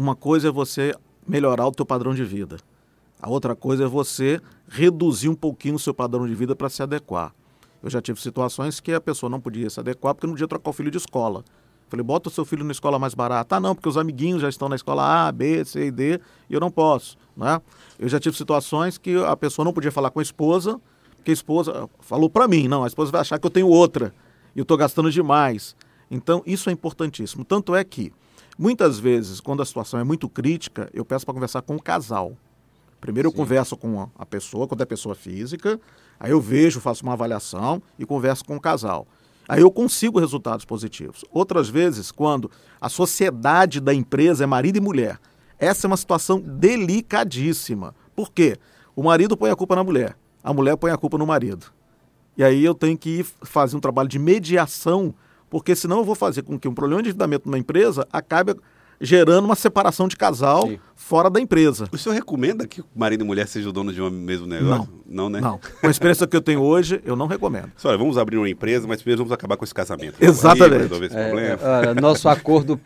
Uma 0.01 0.17
coisa 0.17 0.49
é 0.49 0.51
você 0.51 0.95
melhorar 1.29 1.67
o 1.67 1.73
teu 1.73 1.85
padrão 1.85 2.15
de 2.15 2.25
vida. 2.25 2.57
A 3.21 3.29
outra 3.29 3.55
coisa 3.55 3.85
é 3.85 3.87
você 3.87 4.41
reduzir 4.67 5.29
um 5.29 5.35
pouquinho 5.35 5.75
o 5.75 5.79
seu 5.79 5.93
padrão 5.93 6.27
de 6.27 6.35
vida 6.35 6.57
para 6.57 6.71
se 6.71 6.83
adequar. 6.83 7.35
Eu 7.83 7.91
já 7.91 8.01
tive 8.01 8.19
situações 8.19 8.81
que 8.81 8.95
a 8.95 9.01
pessoa 9.01 9.29
não 9.29 9.39
podia 9.39 9.69
se 9.69 9.79
adequar 9.79 10.15
porque 10.15 10.27
não 10.27 10.33
podia 10.33 10.49
trocar 10.49 10.71
o 10.71 10.73
filho 10.73 10.91
de 10.91 10.97
escola. 10.97 11.45
Falei, 11.91 12.03
bota 12.03 12.31
o 12.31 12.33
seu 12.33 12.47
filho 12.47 12.65
na 12.65 12.73
escola 12.73 12.99
mais 12.99 13.13
barata. 13.13 13.57
Ah, 13.57 13.61
não, 13.61 13.75
porque 13.75 13.91
os 13.91 13.99
amiguinhos 13.99 14.41
já 14.41 14.49
estão 14.49 14.71
na 14.71 14.77
escola 14.77 15.27
A, 15.29 15.31
B, 15.31 15.63
C 15.67 15.89
e 15.89 15.91
D 15.91 16.19
e 16.49 16.55
eu 16.55 16.61
não 16.61 16.71
posso. 16.71 17.19
Né? 17.37 17.61
Eu 17.99 18.09
já 18.09 18.19
tive 18.19 18.35
situações 18.35 18.97
que 18.97 19.15
a 19.23 19.37
pessoa 19.37 19.67
não 19.67 19.73
podia 19.75 19.93
falar 19.93 20.11
com 20.11 20.21
a 20.21 20.23
esposa, 20.23 20.81
porque 21.17 21.31
a 21.31 21.35
esposa 21.35 21.91
falou 22.01 22.31
para 22.31 22.49
mim, 22.49 22.69
não, 22.69 22.85
a 22.85 22.87
esposa 22.87 23.13
vai 23.13 23.21
achar 23.21 23.39
que 23.39 23.47
eu 23.47 23.51
tenho 23.51 23.69
outra 23.69 24.15
e 24.57 24.61
eu 24.61 24.63
estou 24.63 24.79
gastando 24.79 25.11
demais. 25.11 25.77
Então, 26.11 26.43
isso 26.47 26.71
é 26.71 26.73
importantíssimo. 26.73 27.45
Tanto 27.45 27.75
é 27.75 27.85
que 27.85 28.11
Muitas 28.61 28.99
vezes, 28.99 29.41
quando 29.41 29.63
a 29.63 29.65
situação 29.65 29.99
é 29.99 30.05
muito 30.05 30.29
crítica, 30.29 30.91
eu 30.93 31.03
peço 31.03 31.25
para 31.25 31.33
conversar 31.33 31.63
com 31.63 31.77
o 31.77 31.83
casal. 31.83 32.37
Primeiro 33.01 33.29
eu 33.29 33.31
Sim. 33.31 33.39
converso 33.39 33.75
com 33.75 34.07
a 34.15 34.27
pessoa, 34.27 34.69
quando 34.69 34.83
é 34.83 34.85
pessoa 34.85 35.15
física, 35.15 35.81
aí 36.19 36.31
eu 36.31 36.43
vejo, 36.43 36.79
faço 36.79 37.03
uma 37.03 37.15
avaliação 37.15 37.83
e 37.99 38.05
converso 38.05 38.45
com 38.45 38.57
o 38.57 38.61
casal. 38.61 39.07
Aí 39.49 39.63
eu 39.63 39.71
consigo 39.71 40.21
resultados 40.21 40.67
positivos. 40.67 41.25
Outras 41.33 41.71
vezes, 41.71 42.13
quando 42.13 42.51
a 42.79 42.91
sociedade 42.91 43.81
da 43.81 43.95
empresa 43.95 44.45
é 44.45 44.47
marido 44.47 44.77
e 44.77 44.81
mulher, 44.81 45.19
essa 45.59 45.87
é 45.87 45.89
uma 45.89 45.97
situação 45.97 46.39
delicadíssima. 46.39 47.95
Por 48.15 48.31
quê? 48.31 48.59
O 48.95 49.03
marido 49.03 49.39
põe 49.39 49.51
a 49.51 49.57
culpa 49.57 49.75
na 49.75 49.83
mulher, 49.83 50.19
a 50.45 50.53
mulher 50.53 50.77
põe 50.77 50.91
a 50.91 50.99
culpa 50.99 51.17
no 51.17 51.27
marido. 51.27 51.73
E 52.37 52.45
aí 52.45 52.63
eu 52.63 52.75
tenho 52.75 52.99
que 52.99 53.25
fazer 53.43 53.75
um 53.75 53.81
trabalho 53.81 54.11
de 54.11 54.19
mediação, 54.19 55.15
porque 55.51 55.75
senão 55.75 55.99
eu 55.99 56.05
vou 56.05 56.15
fazer 56.15 56.43
com 56.43 56.59
que 56.59 56.69
um 56.69 56.75
problema 56.75 57.03
de 57.03 57.09
endividamento 57.09 57.47
numa 57.47 57.59
empresa 57.59 58.07
acabe 58.13 58.55
gerando 59.01 59.45
uma 59.45 59.57
separação 59.57 60.07
de 60.07 60.17
casal 60.17 60.69
Sim. 60.69 60.79
Fora 61.01 61.31
da 61.31 61.41
empresa. 61.41 61.89
O 61.91 61.99
senhor 61.99 62.15
recomenda 62.15 62.67
que 62.67 62.85
marido 62.95 63.25
e 63.25 63.27
mulher 63.27 63.49
sejam 63.49 63.73
donos 63.73 63.95
de 63.95 64.03
um 64.03 64.11
mesmo 64.11 64.47
negócio? 64.47 64.89
Não, 65.07 65.25
não 65.25 65.31
né? 65.31 65.41
Não. 65.41 65.59
Com 65.81 65.87
a 65.87 65.91
experiência 65.91 66.27
que 66.27 66.37
eu 66.37 66.43
tenho 66.43 66.61
hoje, 66.61 67.01
eu 67.05 67.17
não 67.17 67.27
recomendo. 67.27 67.73
Olha, 67.83 67.97
vamos 67.97 68.19
abrir 68.19 68.37
uma 68.37 68.49
empresa, 68.49 68.87
mas 68.87 68.99
primeiro 68.99 69.23
vamos 69.23 69.33
acabar 69.33 69.57
com 69.57 69.65
esse 69.65 69.75
casamento. 69.75 70.15
Exatamente. 70.21 70.93
Esse 71.03 71.17
é, 71.17 71.59
olha, 71.61 71.95
nosso 71.95 72.29
acordo 72.29 72.79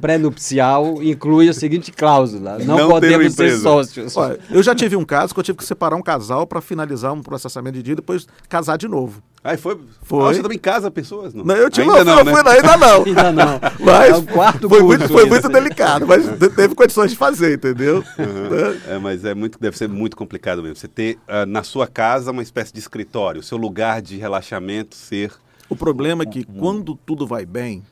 pré-nupcial 0.00 0.96
pré 0.96 1.06
inclui 1.08 1.48
a 1.48 1.54
seguinte 1.54 1.90
cláusula: 1.90 2.58
não, 2.58 2.76
não 2.76 2.88
podemos 2.90 3.32
ser 3.32 3.56
sócios. 3.56 4.16
Olha, 4.16 4.38
eu 4.50 4.62
já 4.62 4.74
tive 4.74 4.94
um 4.94 5.04
caso 5.04 5.32
que 5.32 5.40
eu 5.40 5.44
tive 5.44 5.58
que 5.58 5.64
separar 5.64 5.96
um 5.96 6.02
casal 6.02 6.46
para 6.46 6.60
finalizar 6.60 7.12
um 7.12 7.22
processamento 7.22 7.76
de 7.78 7.82
dia 7.82 7.92
e 7.94 7.96
depois 7.96 8.26
casar 8.48 8.76
de 8.76 8.86
novo. 8.86 9.22
Aí 9.44 9.56
foi. 9.56 9.76
foi. 10.02 10.20
Ah, 10.20 10.34
você 10.34 10.42
também 10.42 10.58
casa 10.58 10.88
pessoas? 10.88 11.34
Não, 11.34 11.44
não 11.44 11.56
eu 11.56 11.68
tive, 11.68 11.90
ainda 11.90 12.04
não, 12.04 12.24
não, 12.24 12.32
né? 12.32 12.42
ainda 12.46 12.76
não. 12.76 13.04
ainda 13.04 13.32
não. 13.32 13.60
Mas 13.80 14.10
é 14.10 14.16
o 14.16 14.22
quarto 14.22 14.68
foi, 14.68 14.82
muito, 14.82 15.08
foi 15.08 15.24
muito 15.26 15.48
delicado, 15.48 16.06
mas 16.06 16.24
teve 16.54 16.76
condições 16.76 17.10
de 17.10 17.16
fazer, 17.22 17.54
entendeu? 17.54 17.98
Uhum. 18.18 18.92
É, 18.92 18.98
mas 18.98 19.24
é 19.24 19.34
muito, 19.34 19.58
deve 19.58 19.76
ser 19.76 19.88
muito 19.88 20.16
complicado 20.16 20.62
mesmo. 20.62 20.76
Você 20.76 20.88
ter 20.88 21.18
uh, 21.28 21.46
na 21.46 21.62
sua 21.62 21.86
casa 21.86 22.30
uma 22.32 22.42
espécie 22.42 22.72
de 22.72 22.80
escritório, 22.80 23.40
o 23.40 23.44
seu 23.44 23.56
lugar 23.56 24.02
de 24.02 24.16
relaxamento 24.16 24.96
ser. 24.96 25.32
O 25.68 25.76
problema 25.76 26.24
é 26.24 26.26
que 26.26 26.40
uhum. 26.40 26.58
quando 26.58 26.96
tudo 26.96 27.26
vai 27.26 27.46
bem, 27.46 27.82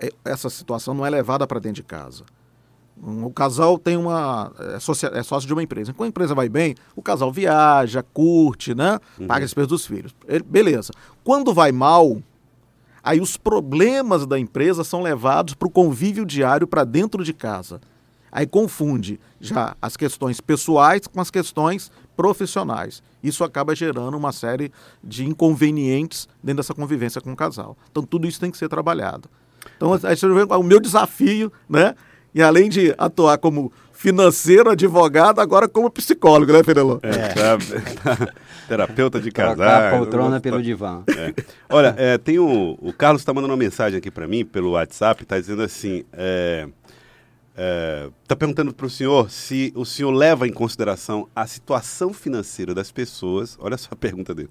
é, 0.00 0.10
essa 0.24 0.50
situação 0.50 0.92
não 0.94 1.06
é 1.06 1.10
levada 1.10 1.46
para 1.46 1.58
dentro 1.58 1.76
de 1.76 1.82
casa. 1.82 2.24
O 3.02 3.30
casal 3.30 3.76
tem 3.76 3.96
uma 3.96 4.52
é, 4.74 4.78
sócio, 4.78 5.08
é 5.12 5.22
sócio 5.22 5.46
de 5.46 5.52
uma 5.52 5.62
empresa. 5.62 5.92
Quando 5.92 6.06
a 6.06 6.10
empresa 6.10 6.34
vai 6.34 6.48
bem, 6.48 6.76
o 6.94 7.02
casal 7.02 7.32
viaja, 7.32 8.02
curte, 8.02 8.74
né? 8.74 9.00
Uhum. 9.18 9.26
Paga 9.26 9.44
as 9.44 9.50
despesas 9.50 9.68
dos 9.68 9.86
filhos. 9.86 10.14
Ele, 10.28 10.44
beleza. 10.44 10.92
Quando 11.24 11.52
vai 11.52 11.72
mal, 11.72 12.22
aí 13.02 13.20
os 13.20 13.36
problemas 13.36 14.26
da 14.26 14.38
empresa 14.38 14.84
são 14.84 15.02
levados 15.02 15.54
para 15.54 15.66
o 15.66 15.70
convívio 15.70 16.24
diário 16.24 16.68
para 16.68 16.84
dentro 16.84 17.24
de 17.24 17.32
casa. 17.32 17.80
Aí 18.34 18.48
confunde 18.48 19.20
já 19.40 19.76
as 19.80 19.96
questões 19.96 20.40
pessoais 20.40 21.06
com 21.06 21.20
as 21.20 21.30
questões 21.30 21.92
profissionais. 22.16 23.00
Isso 23.22 23.44
acaba 23.44 23.76
gerando 23.76 24.16
uma 24.16 24.32
série 24.32 24.72
de 25.02 25.24
inconvenientes 25.24 26.28
dentro 26.42 26.56
dessa 26.56 26.74
convivência 26.74 27.20
com 27.20 27.32
o 27.32 27.36
casal. 27.36 27.76
Então 27.92 28.02
tudo 28.02 28.26
isso 28.26 28.40
tem 28.40 28.50
que 28.50 28.58
ser 28.58 28.68
trabalhado. 28.68 29.30
Então, 29.76 29.92
aí 29.92 30.16
você 30.16 30.28
vê 30.28 30.42
o 30.42 30.62
meu 30.64 30.80
desafio, 30.80 31.52
né? 31.68 31.94
E 32.34 32.42
além 32.42 32.68
de 32.68 32.92
atuar 32.98 33.38
como 33.38 33.72
financeiro, 33.92 34.70
advogado, 34.70 35.40
agora 35.40 35.68
como 35.68 35.88
psicólogo, 35.88 36.52
né, 36.52 36.64
Fenelon? 36.64 36.98
É, 37.02 37.28
tá, 38.02 38.28
terapeuta 38.68 39.20
de 39.20 39.30
casar. 39.30 39.94
a 39.94 39.96
poltrona 39.96 40.40
pelo 40.40 40.60
divã. 40.60 41.04
É. 41.16 41.32
Olha, 41.70 41.94
é, 41.96 42.18
tem 42.18 42.38
o, 42.40 42.76
o 42.80 42.92
Carlos 42.92 43.22
está 43.22 43.32
mandando 43.32 43.52
uma 43.52 43.58
mensagem 43.58 43.96
aqui 43.96 44.10
para 44.10 44.26
mim 44.26 44.44
pelo 44.44 44.72
WhatsApp, 44.72 45.22
está 45.22 45.38
dizendo 45.38 45.62
assim, 45.62 46.04
está 47.54 47.62
é, 47.62 48.10
é, 48.28 48.34
perguntando 48.34 48.74
para 48.74 48.86
o 48.86 48.90
senhor 48.90 49.30
se 49.30 49.72
o 49.76 49.84
senhor 49.84 50.10
leva 50.10 50.46
em 50.46 50.52
consideração 50.52 51.28
a 51.34 51.46
situação 51.46 52.12
financeira 52.12 52.74
das 52.74 52.90
pessoas, 52.90 53.56
olha 53.60 53.76
só 53.76 53.90
a 53.92 53.96
pergunta 53.96 54.34
dele, 54.34 54.50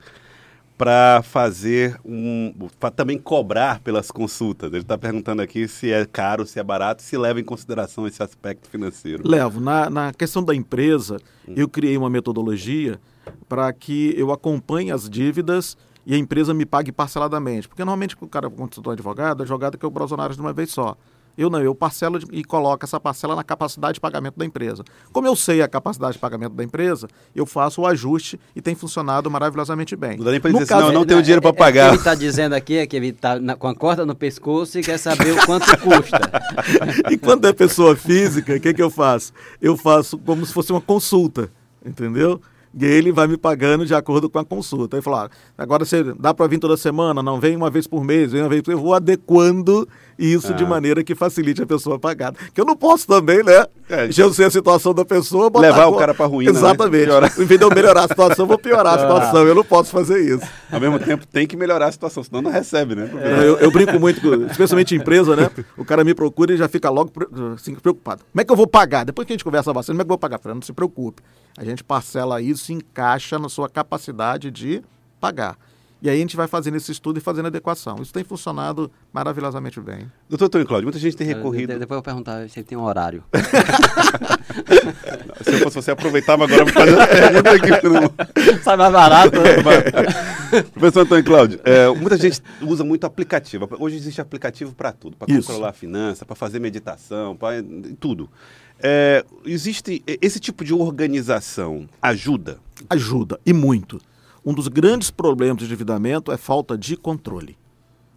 para 0.78 1.22
fazer 1.22 2.00
um. 2.04 2.54
para 2.80 2.90
também 2.90 3.18
cobrar 3.18 3.80
pelas 3.80 4.10
consultas. 4.10 4.72
Ele 4.72 4.82
está 4.82 4.98
perguntando 4.98 5.42
aqui 5.42 5.68
se 5.68 5.92
é 5.92 6.06
caro, 6.06 6.46
se 6.46 6.60
é 6.60 6.64
barato, 6.64 7.04
se 7.04 7.18
leva 7.18 7.40
em 7.40 7.44
consideração 7.44 8.08
esse 8.08 8.24
aspecto 8.24 8.70
financeiro. 8.70 9.28
Levo. 9.28 9.60
Na, 9.60 9.90
na 9.90 10.14
questão 10.14 10.44
da 10.44 10.56
empresa, 10.56 11.18
hum. 11.48 11.54
eu 11.56 11.68
criei 11.68 11.98
uma 11.98 12.10
metodologia 12.10 13.00
para 13.48 13.72
que 13.72 14.14
eu 14.18 14.32
acompanhe 14.32 14.92
as 14.92 15.10
dívidas 15.10 15.78
e 16.06 16.16
a 16.16 16.18
empresa 16.18 16.54
me 16.54 16.66
pague 16.66 16.92
parceladamente. 16.92 17.68
Porque 17.68 17.84
normalmente, 17.84 18.16
o 18.20 18.28
cara, 18.28 18.50
quando 18.50 18.82
eu 18.84 18.92
advogado, 18.92 19.44
advogado 19.44 19.78
quer 19.78 19.88
o 19.88 20.14
horários 20.14 20.36
de 20.36 20.42
uma 20.42 20.54
vez 20.54 20.72
só. 20.72 20.98
Eu 21.38 21.50
não, 21.50 21.60
eu 21.60 21.74
parcelo 21.74 22.20
e 22.32 22.44
coloco 22.44 22.86
essa 22.86 23.00
parcela 23.00 23.36
na 23.36 23.44
capacidade 23.44 23.96
de 23.96 24.00
pagamento 24.00 24.38
da 24.38 24.46
empresa. 24.46 24.84
Como 25.12 25.28
eu 25.28 25.36
sei 25.36 25.62
a 25.62 25.68
capacidade 25.68 26.14
de 26.14 26.20
pagamento 26.20 26.54
da 26.54 26.64
empresa, 26.64 27.08
eu 27.36 27.46
faço 27.46 27.82
o 27.82 27.88
ajuste 27.88 28.40
e 28.56 28.62
tem 28.62 28.76
funcionado 28.76 29.30
maravilhosamente 29.32 29.96
bem. 29.96 30.18
Não 30.18 30.26
dá 30.26 30.32
nem 30.32 30.40
para 30.40 30.52
dizer 30.52 30.68
caso, 30.68 30.84
assim, 30.84 30.94
não, 30.94 31.00
não 31.02 31.08
tenho 31.08 31.22
dinheiro 31.22 31.42
para 31.42 31.54
pagar. 31.54 31.86
O 31.86 31.90
que 31.90 31.96
ele 31.96 32.02
está 32.02 32.16
dizendo 32.16 32.54
aqui 32.54 32.78
é 32.78 32.86
que 32.86 32.96
ele 32.96 33.08
está 33.08 33.40
com 33.58 33.68
a 33.68 33.76
corda 33.76 34.06
no 34.06 34.16
pescoço 34.16 34.78
e 34.78 34.84
quer 34.84 34.98
saber 34.98 35.32
o 35.32 35.46
quanto 35.46 35.66
custa. 35.80 36.20
e 37.10 37.18
quando 37.18 37.48
é 37.48 37.54
pessoa 37.54 37.96
física, 37.96 38.56
o 38.56 38.60
que, 38.60 38.74
que 38.74 38.82
eu 38.82 38.90
faço? 38.90 39.34
Eu 39.60 39.76
faço 39.76 40.18
como 40.20 40.46
se 40.46 40.54
fosse 40.54 40.72
uma 40.72 40.82
consulta, 40.82 41.50
entendeu? 41.84 42.40
E 42.76 42.86
ele 42.86 43.12
vai 43.12 43.28
me 43.28 43.38
pagando 43.38 43.86
de 43.86 43.94
acordo 43.94 44.30
com 44.30 44.40
a 44.40 44.46
consulta. 44.46 44.98
Aí 44.98 45.02
falou: 45.02 45.20
ah, 45.20 45.30
agora 45.56 45.86
você 45.86 46.04
dá 46.16 46.34
para 46.34 46.48
vir 46.48 46.58
toda 46.58 46.76
semana, 46.76 47.22
não 47.22 47.40
vem 47.40 47.56
uma 47.56 47.70
vez 47.70 47.86
por 47.86 48.04
mês, 48.04 48.32
vem 48.32 48.42
uma 48.42 48.50
vez 48.50 48.64
por 48.64 48.72
mês. 48.72 48.80
Eu 48.80 48.84
vou 48.84 48.96
adequando 48.96 49.88
isso 50.24 50.52
ah. 50.52 50.56
de 50.56 50.66
maneira 50.66 51.04
que 51.04 51.14
facilite 51.16 51.62
a 51.62 51.66
pessoa 51.66 52.00
pagar. 52.00 52.34
Que 52.54 52.62
eu 52.62 52.66
não 52.66 52.76
posso 52.76 53.08
também, 53.08 53.44
né? 53.44 53.66
É, 53.90 54.12
já 54.12 54.24
eu 54.24 54.34
sei 54.34 54.46
a 54.46 54.52
situação 54.52 54.94
da 54.94 55.04
pessoa. 55.04 55.52
Levar 55.60 55.88
o 55.88 55.98
cara 55.98 56.14
para 56.14 56.26
ruína. 56.26 56.52
Né? 56.52 56.58
Exatamente. 56.58 57.08
Né? 57.08 57.30
Em 57.38 57.46
vez 57.46 57.60
de 57.60 57.66
eu 57.66 57.70
melhorar 57.70 58.06
a 58.06 58.08
situação, 58.08 58.44
eu 58.44 58.48
vou 58.48 58.58
piorar 58.58 58.96
a 58.96 59.00
situação. 59.00 59.42
Ah. 59.42 59.46
Eu 59.46 59.56
não 59.56 59.64
posso 59.64 59.92
fazer 59.92 60.22
isso. 60.22 60.48
Ao 60.72 60.80
mesmo 60.80 61.00
tempo, 61.00 61.28
tem 61.28 61.46
que 61.46 61.58
melhorar 61.58 61.88
a 61.88 61.92
situação, 61.92 62.24
senão 62.24 62.42
não 62.42 62.52
recebe, 62.52 62.96
né? 62.96 63.10
É. 63.22 63.40
Eu, 63.40 63.58
eu, 63.58 63.72
brinco 63.72 64.00
muito, 64.00 64.20
especialmente 64.46 64.96
em 64.96 65.00
empresa, 65.00 65.36
né? 65.36 65.50
O 65.78 65.84
cara 65.84 66.04
me 66.04 66.14
procura 66.14 66.54
e 66.54 66.58
já 66.58 66.68
fica 66.68 66.90
logo 66.90 67.12
assim, 67.54 67.76
preocupado. 67.76 68.24
Como 68.32 68.42
é 68.42 68.46
que 68.46 68.52
eu 68.52 68.56
vou 68.56 68.68
pagar? 68.68 69.04
Depois 69.04 69.26
que 69.26 69.34
a 69.34 69.36
gente 69.36 69.44
conversa 69.44 69.74
bastante, 69.74 69.96
como 69.96 70.02
é 70.02 70.06
que 70.06 70.08
eu 70.08 70.14
vou 70.14 70.18
pagar? 70.18 70.40
Falei, 70.40 70.56
não 70.56 70.62
se 70.62 70.74
preocupe. 70.74 71.22
A 71.58 71.64
gente 71.64 71.84
parcela 71.84 72.42
isso 72.42 72.72
e 72.72 72.76
encaixa 72.76 73.38
na 73.38 73.50
sua 73.50 73.70
capacidade 73.70 74.50
de 74.50 74.82
pagar. 75.20 75.58
E 76.04 76.10
aí 76.10 76.18
a 76.18 76.20
gente 76.20 76.36
vai 76.36 76.48
fazendo 76.48 76.76
esse 76.76 76.92
estudo 76.92 77.18
e 77.18 77.22
fazendo 77.22 77.46
adequação. 77.46 78.02
Isso 78.02 78.12
tem 78.12 78.26
funcionado 78.26 78.92
maravilhosamente 79.14 79.80
bem. 79.80 80.12
Doutor 80.28 80.48
Antônio 80.48 80.68
Cláudio, 80.68 80.88
muita 80.88 81.00
gente 81.00 81.16
tem 81.16 81.26
recorrido... 81.26 81.80
depois 81.80 81.92
eu 81.92 81.96
vou 81.96 82.04
perguntar 82.04 82.50
se 82.50 82.60
ele 82.60 82.66
tem 82.66 82.78
um 82.78 82.84
horário. 82.84 83.24
se 85.42 85.54
eu 85.54 85.60
fosse 85.60 85.76
você, 85.76 85.92
aproveitava 85.92 86.44
agora 86.44 86.66
para 86.66 86.74
fazer 86.74 87.00
a 87.00 87.08
pergunta 87.08 87.52
aqui. 87.52 87.70
Não... 87.88 88.14
Sai 88.62 88.76
mais 88.76 88.92
barato. 88.92 89.40
Né? 89.40 90.64
Professor 90.74 91.04
Antônio 91.04 91.24
Cláudio, 91.24 91.62
é, 91.64 91.88
muita 91.88 92.18
gente 92.18 92.42
usa 92.62 92.84
muito 92.84 93.06
aplicativo. 93.06 93.70
Hoje 93.80 93.96
existe 93.96 94.20
aplicativo 94.20 94.74
para 94.74 94.92
tudo. 94.92 95.16
Para 95.16 95.34
controlar 95.34 95.70
a 95.70 95.74
finança, 95.74 96.26
para 96.26 96.36
fazer 96.36 96.60
meditação, 96.60 97.34
para 97.34 97.64
tudo. 97.98 98.30
É, 98.78 99.24
existe 99.46 100.04
esse 100.22 100.38
tipo 100.38 100.66
de 100.66 100.74
organização 100.74 101.88
ajuda? 102.02 102.60
Ajuda, 102.90 103.40
e 103.46 103.54
muito. 103.54 104.02
Um 104.46 104.54
dos 104.54 104.68
grandes 104.68 105.10
problemas 105.10 105.58
de 105.58 105.66
endividamento 105.66 106.32
é 106.32 106.38
falta 106.38 106.78
de 106.78 106.98
controle. 106.98 107.58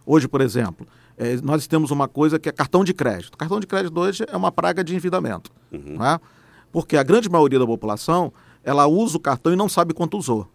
Hoje, 0.05 0.27
por 0.27 0.41
exemplo, 0.41 0.87
é, 1.17 1.37
nós 1.37 1.67
temos 1.67 1.89
uma 1.89 2.07
coisa 2.07 2.37
que 2.37 2.49
é 2.49 2.51
cartão 2.51 2.83
de 2.83 2.93
crédito. 2.93 3.37
Cartão 3.37 3.59
de 3.59 3.67
crédito 3.67 3.97
hoje 3.99 4.25
é 4.29 4.35
uma 4.35 4.51
praga 4.51 4.83
de 4.83 4.93
endividamento. 4.93 5.51
Uhum. 5.71 5.97
Né? 5.97 6.19
Porque 6.71 6.97
a 6.97 7.03
grande 7.03 7.29
maioria 7.29 7.59
da 7.59 7.65
população 7.65 8.31
ela 8.63 8.85
usa 8.87 9.17
o 9.17 9.19
cartão 9.19 9.53
e 9.53 9.55
não 9.55 9.69
sabe 9.69 9.93
quanto 9.93 10.17
usou. 10.17 10.47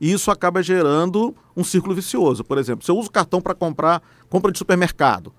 E 0.00 0.12
isso 0.12 0.30
acaba 0.30 0.62
gerando 0.62 1.34
um 1.56 1.62
círculo 1.62 1.94
vicioso. 1.94 2.42
Por 2.42 2.58
exemplo, 2.58 2.84
se 2.84 2.90
eu 2.90 2.96
uso 2.96 3.08
o 3.08 3.12
cartão 3.12 3.40
para 3.40 3.54
comprar 3.54 4.02
compra 4.28 4.50
de 4.50 4.58
supermercado, 4.58 5.32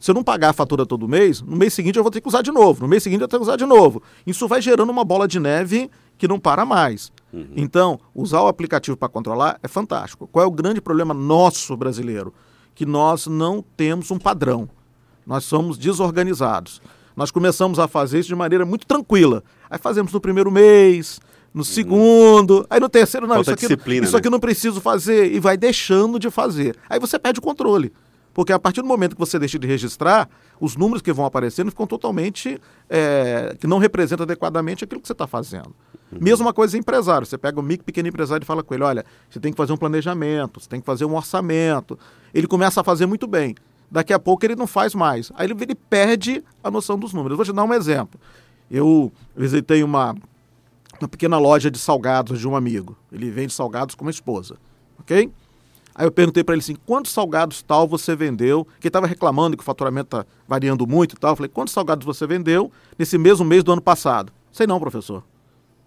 se 0.00 0.10
eu 0.10 0.14
não 0.14 0.24
pagar 0.24 0.50
a 0.50 0.52
fatura 0.52 0.86
todo 0.86 1.06
mês, 1.06 1.42
no 1.42 1.56
mês 1.56 1.74
seguinte 1.74 1.96
eu 1.96 2.02
vou 2.02 2.10
ter 2.10 2.20
que 2.20 2.28
usar 2.28 2.42
de 2.42 2.50
novo, 2.50 2.82
no 2.82 2.88
mês 2.88 3.02
seguinte 3.02 3.20
eu 3.20 3.24
vou 3.24 3.28
ter 3.28 3.36
que 3.36 3.42
usar 3.42 3.56
de 3.56 3.66
novo. 3.66 4.02
Isso 4.26 4.48
vai 4.48 4.62
gerando 4.62 4.90
uma 4.90 5.04
bola 5.04 5.28
de 5.28 5.38
neve 5.38 5.90
que 6.16 6.26
não 6.26 6.40
para 6.40 6.64
mais. 6.64 7.12
Uhum. 7.32 7.48
Então, 7.56 8.00
usar 8.14 8.42
o 8.42 8.48
aplicativo 8.48 8.96
para 8.96 9.08
controlar 9.08 9.58
é 9.62 9.68
fantástico. 9.68 10.28
Qual 10.30 10.44
é 10.44 10.48
o 10.48 10.50
grande 10.50 10.80
problema 10.80 11.14
nosso 11.14 11.76
brasileiro? 11.76 12.34
Que 12.74 12.84
nós 12.84 13.26
não 13.26 13.64
temos 13.76 14.10
um 14.10 14.18
padrão. 14.18 14.68
Nós 15.26 15.44
somos 15.44 15.78
desorganizados. 15.78 16.80
Nós 17.16 17.30
começamos 17.30 17.78
a 17.78 17.86
fazer 17.86 18.20
isso 18.20 18.28
de 18.28 18.34
maneira 18.34 18.64
muito 18.64 18.86
tranquila. 18.86 19.42
Aí 19.68 19.78
fazemos 19.78 20.12
no 20.12 20.20
primeiro 20.20 20.50
mês, 20.50 21.20
no 21.52 21.60
uhum. 21.60 21.64
segundo, 21.64 22.66
aí 22.70 22.80
no 22.80 22.88
terceiro, 22.88 23.26
não, 23.26 23.40
isso, 23.40 23.50
aqui, 23.50 23.66
isso 23.66 24.12
né? 24.12 24.18
aqui 24.18 24.30
não 24.30 24.40
preciso 24.40 24.80
fazer, 24.80 25.32
e 25.32 25.40
vai 25.40 25.56
deixando 25.56 26.18
de 26.18 26.30
fazer. 26.30 26.76
Aí 26.88 26.98
você 26.98 27.18
perde 27.18 27.40
o 27.40 27.42
controle. 27.42 27.92
Porque 28.32 28.52
a 28.52 28.58
partir 28.58 28.80
do 28.80 28.86
momento 28.86 29.14
que 29.14 29.18
você 29.18 29.38
deixa 29.38 29.58
de 29.58 29.66
registrar, 29.66 30.28
os 30.60 30.76
números 30.76 31.02
que 31.02 31.12
vão 31.12 31.24
aparecendo 31.24 31.70
ficam 31.70 31.86
totalmente. 31.86 32.60
É, 32.88 33.56
que 33.58 33.66
não 33.66 33.78
representam 33.78 34.24
adequadamente 34.24 34.84
aquilo 34.84 35.00
que 35.00 35.06
você 35.06 35.12
está 35.12 35.26
fazendo. 35.26 35.74
Uhum. 36.12 36.18
Mesma 36.20 36.52
coisa 36.52 36.78
empresário. 36.78 37.26
Você 37.26 37.36
pega 37.38 37.58
o 37.58 37.62
micro 37.62 37.84
pequeno 37.84 38.08
empresário 38.08 38.44
e 38.44 38.46
fala 38.46 38.62
com 38.62 38.74
ele: 38.74 38.84
olha, 38.84 39.04
você 39.28 39.40
tem 39.40 39.52
que 39.52 39.56
fazer 39.56 39.72
um 39.72 39.76
planejamento, 39.76 40.60
você 40.60 40.68
tem 40.68 40.80
que 40.80 40.86
fazer 40.86 41.04
um 41.04 41.14
orçamento. 41.14 41.98
Ele 42.32 42.46
começa 42.46 42.80
a 42.80 42.84
fazer 42.84 43.06
muito 43.06 43.26
bem. 43.26 43.54
Daqui 43.90 44.12
a 44.12 44.18
pouco 44.18 44.44
ele 44.46 44.54
não 44.54 44.66
faz 44.66 44.94
mais. 44.94 45.32
Aí 45.34 45.46
ele, 45.46 45.56
ele 45.60 45.74
perde 45.74 46.44
a 46.62 46.70
noção 46.70 46.96
dos 46.96 47.12
números. 47.12 47.36
Vou 47.36 47.44
te 47.44 47.52
dar 47.52 47.64
um 47.64 47.74
exemplo. 47.74 48.20
Eu 48.70 49.10
visitei 49.36 49.82
uma, 49.82 50.14
uma 51.00 51.08
pequena 51.08 51.38
loja 51.38 51.68
de 51.68 51.78
salgados 51.78 52.38
de 52.38 52.46
um 52.46 52.54
amigo. 52.54 52.96
Ele 53.10 53.28
vende 53.30 53.52
salgados 53.52 53.96
com 53.96 54.04
uma 54.04 54.10
esposa. 54.12 54.56
Ok? 55.00 55.28
Aí 56.00 56.06
eu 56.06 56.10
perguntei 56.10 56.42
para 56.42 56.54
ele 56.54 56.62
assim, 56.62 56.74
quantos 56.86 57.12
salgados 57.12 57.60
tal 57.60 57.86
você 57.86 58.16
vendeu? 58.16 58.66
Que 58.80 58.88
estava 58.88 59.06
reclamando 59.06 59.54
que 59.54 59.62
o 59.62 59.66
faturamento 59.66 60.16
está 60.16 60.26
variando 60.48 60.86
muito 60.86 61.14
e 61.14 61.18
tal. 61.18 61.32
Eu 61.32 61.36
falei, 61.36 61.50
quantos 61.50 61.74
salgados 61.74 62.06
você 62.06 62.26
vendeu 62.26 62.72
nesse 62.98 63.18
mesmo 63.18 63.44
mês 63.44 63.62
do 63.62 63.70
ano 63.70 63.82
passado? 63.82 64.32
Sei 64.50 64.66
não, 64.66 64.80
professor. 64.80 65.22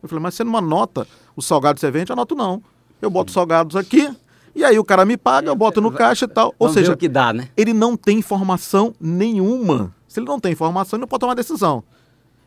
Eu 0.03 0.07
falei, 0.07 0.21
mas 0.21 0.35
você 0.35 0.43
não 0.43 0.55
anota 0.55 1.07
os 1.35 1.47
salgados 1.47 1.79
que 1.79 1.87
você 1.87 1.89
vende? 1.89 2.11
Anoto 2.11 2.35
não. 2.35 2.61
Eu 3.01 3.09
boto 3.09 3.31
salgados 3.31 3.75
aqui, 3.75 4.15
e 4.53 4.63
aí 4.63 4.77
o 4.77 4.83
cara 4.83 5.03
me 5.03 5.17
paga, 5.17 5.49
eu 5.49 5.55
boto 5.55 5.81
no 5.81 5.91
caixa 5.91 6.25
e 6.25 6.27
tal. 6.27 6.49
Ou 6.59 6.67
Vamos 6.67 6.73
seja, 6.75 6.95
que 6.95 7.09
dá, 7.09 7.33
né? 7.33 7.49
ele 7.57 7.73
não 7.73 7.97
tem 7.97 8.19
informação 8.19 8.93
nenhuma. 9.01 9.95
Se 10.07 10.19
ele 10.19 10.27
não 10.27 10.39
tem 10.39 10.51
informação, 10.51 10.97
ele 10.97 11.01
não 11.01 11.07
pode 11.07 11.21
tomar 11.21 11.33
decisão. 11.33 11.83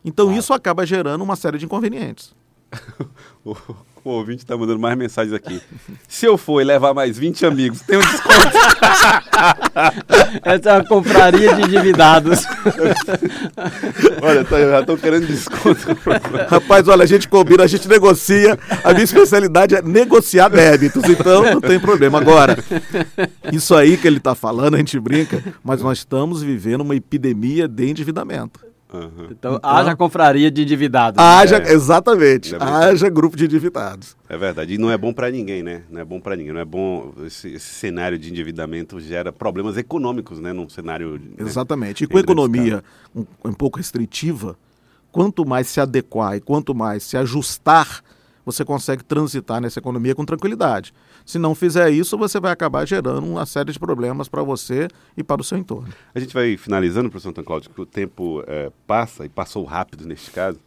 Então 0.04 0.32
isso 0.32 0.54
acaba 0.54 0.86
gerando 0.86 1.24
uma 1.24 1.34
série 1.34 1.58
de 1.58 1.64
inconvenientes. 1.64 2.32
O, 3.46 3.56
o 4.02 4.10
ouvinte 4.10 4.42
está 4.42 4.56
mandando 4.56 4.80
mais 4.80 4.98
mensagens 4.98 5.32
aqui. 5.32 5.60
Se 6.08 6.26
eu 6.26 6.36
for 6.36 6.60
e 6.60 6.64
levar 6.64 6.92
mais 6.92 7.16
20 7.16 7.46
amigos, 7.46 7.80
tem 7.80 7.96
um 7.96 8.00
desconto. 8.00 8.58
Essa 10.42 10.70
é 10.70 10.72
uma 10.72 10.84
compraria 10.84 11.54
de 11.54 11.62
endividados. 11.62 12.44
Olha, 14.20 14.44
tá, 14.44 14.58
eu 14.58 14.70
já 14.70 14.80
estou 14.80 14.98
querendo 14.98 15.28
desconto. 15.28 15.96
Rapaz, 16.48 16.88
olha, 16.88 17.04
a 17.04 17.06
gente 17.06 17.28
combina, 17.28 17.62
a 17.62 17.66
gente 17.68 17.86
negocia. 17.86 18.58
A 18.82 18.92
minha 18.92 19.04
especialidade 19.04 19.76
é 19.76 19.82
negociar 19.82 20.48
débitos, 20.48 21.04
então 21.04 21.44
não 21.54 21.60
tem 21.60 21.78
problema. 21.78 22.18
Agora, 22.18 22.58
isso 23.52 23.76
aí 23.76 23.96
que 23.96 24.08
ele 24.08 24.18
está 24.18 24.34
falando, 24.34 24.74
a 24.74 24.78
gente 24.78 24.98
brinca, 24.98 25.42
mas 25.62 25.82
nós 25.82 25.98
estamos 25.98 26.42
vivendo 26.42 26.80
uma 26.80 26.96
epidemia 26.96 27.68
de 27.68 27.88
endividamento. 27.88 28.66
Aham. 28.98 29.28
Então, 29.30 29.60
haja 29.62 29.94
confraria 29.96 30.50
de 30.50 30.62
endividados. 30.62 31.22
Haja, 31.22 31.56
É. 31.58 31.72
exatamente, 31.72 32.54
é 32.54 32.58
haja 32.60 33.08
grupo 33.08 33.36
de 33.36 33.44
endividados. 33.44 34.16
É 34.28 34.36
verdade. 34.36 34.74
E 34.74 34.78
não 34.78 34.90
é 34.90 34.96
bom 34.98 35.12
para 35.12 35.30
ninguém, 35.30 35.62
né? 35.62 35.82
Não 35.90 36.00
é 36.00 36.04
bom 36.04 36.20
para 36.20 36.34
ninguém. 36.36 36.52
Não 36.52 36.60
é 36.60 36.64
bom. 36.64 37.12
Esse, 37.24 37.48
esse 37.54 37.74
cenário 37.74 38.18
de 38.18 38.30
endividamento 38.30 38.98
gera 39.00 39.32
problemas 39.32 39.76
econômicos, 39.76 40.40
né? 40.40 40.52
Num 40.52 40.68
cenário. 40.68 41.12
né? 41.12 41.20
Exatamente. 41.38 42.02
E 42.02 42.04
Em 42.04 42.08
com 42.08 42.16
a 42.16 42.20
economia 42.20 42.82
um, 43.14 43.24
um 43.44 43.52
pouco 43.52 43.78
restritiva, 43.78 44.56
quanto 45.12 45.46
mais 45.46 45.66
se 45.68 45.80
adequar 45.80 46.36
e 46.36 46.40
quanto 46.40 46.74
mais 46.74 47.02
se 47.02 47.16
ajustar, 47.16 48.02
você 48.44 48.64
consegue 48.64 49.02
transitar 49.02 49.60
nessa 49.60 49.78
economia 49.78 50.14
com 50.14 50.24
tranquilidade. 50.24 50.92
Se 51.26 51.38
não 51.40 51.56
fizer 51.56 51.90
isso, 51.90 52.16
você 52.16 52.38
vai 52.38 52.52
acabar 52.52 52.86
gerando 52.86 53.26
uma 53.26 53.44
série 53.44 53.72
de 53.72 53.78
problemas 53.80 54.28
para 54.28 54.42
você 54.44 54.86
e 55.16 55.24
para 55.24 55.40
o 55.40 55.44
seu 55.44 55.58
entorno. 55.58 55.92
A 56.14 56.20
gente 56.20 56.32
vai 56.32 56.56
finalizando, 56.56 57.10
professor 57.10 57.30
Antônio 57.30 57.46
Cláudio, 57.46 57.70
que 57.70 57.80
o 57.80 57.84
tempo 57.84 58.44
eh, 58.46 58.70
passa 58.86 59.26
e 59.26 59.28
passou 59.28 59.64
rápido 59.64 60.06
neste 60.06 60.30
caso. 60.30 60.60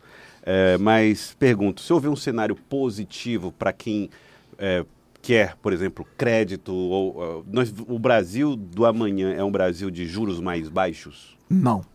Eh, 0.43 0.77
mas 0.77 1.33
pergunto, 1.39 1.79
se 1.81 1.93
houver 1.93 2.09
um 2.09 2.15
cenário 2.15 2.55
positivo 2.57 3.53
para 3.53 3.71
quem 3.71 4.09
eh, 4.57 4.85
quer, 5.21 5.55
por 5.61 5.71
exemplo, 5.71 6.05
crédito, 6.17 6.73
ou 6.73 7.23
ah, 7.23 7.43
nós- 7.49 7.73
o 7.87 7.97
Brasil 7.97 8.55
do 8.57 8.85
amanhã 8.85 9.31
é 9.33 9.43
um 9.43 9.51
Brasil 9.51 9.89
de 9.89 10.05
juros 10.05 10.41
mais 10.41 10.67
baixos? 10.67 11.37
Não. 11.49 11.85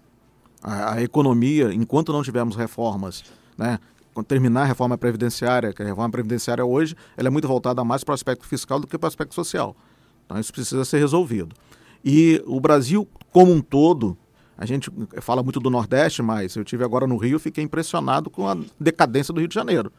A, 0.62 0.94
a 0.94 1.02
economia, 1.02 1.70
enquanto 1.72 2.12
não 2.14 2.22
tivermos 2.22 2.56
reformas, 2.56 3.24
né, 3.58 3.78
quando 4.14 4.26
terminar 4.26 4.62
a 4.62 4.64
reforma 4.64 4.96
previdenciária, 4.96 5.72
que 5.72 5.82
a 5.82 5.84
reforma 5.84 6.10
previdenciária 6.10 6.64
hoje, 6.64 6.94
ela 7.16 7.26
é 7.26 7.30
muito 7.30 7.48
voltada 7.48 7.84
mais 7.84 8.04
para 8.04 8.12
o 8.12 8.14
aspecto 8.14 8.46
fiscal 8.46 8.78
do 8.78 8.86
que 8.86 8.96
para 8.96 9.06
o 9.06 9.08
aspecto 9.08 9.34
social. 9.34 9.76
Então 10.24 10.38
isso 10.38 10.52
precisa 10.52 10.84
ser 10.84 10.98
resolvido. 10.98 11.54
E 12.04 12.42
o 12.46 12.60
Brasil 12.60 13.08
como 13.32 13.52
um 13.52 13.60
todo, 13.60 14.16
a 14.56 14.64
gente 14.64 14.88
fala 15.20 15.42
muito 15.42 15.58
do 15.58 15.68
Nordeste, 15.68 16.22
mas 16.22 16.54
eu 16.54 16.64
tive 16.64 16.84
agora 16.84 17.06
no 17.06 17.16
Rio, 17.16 17.40
fiquei 17.40 17.64
impressionado 17.64 18.30
com 18.30 18.48
a 18.48 18.56
decadência 18.78 19.34
do 19.34 19.40
Rio 19.40 19.48
de 19.48 19.54
Janeiro. 19.54 19.92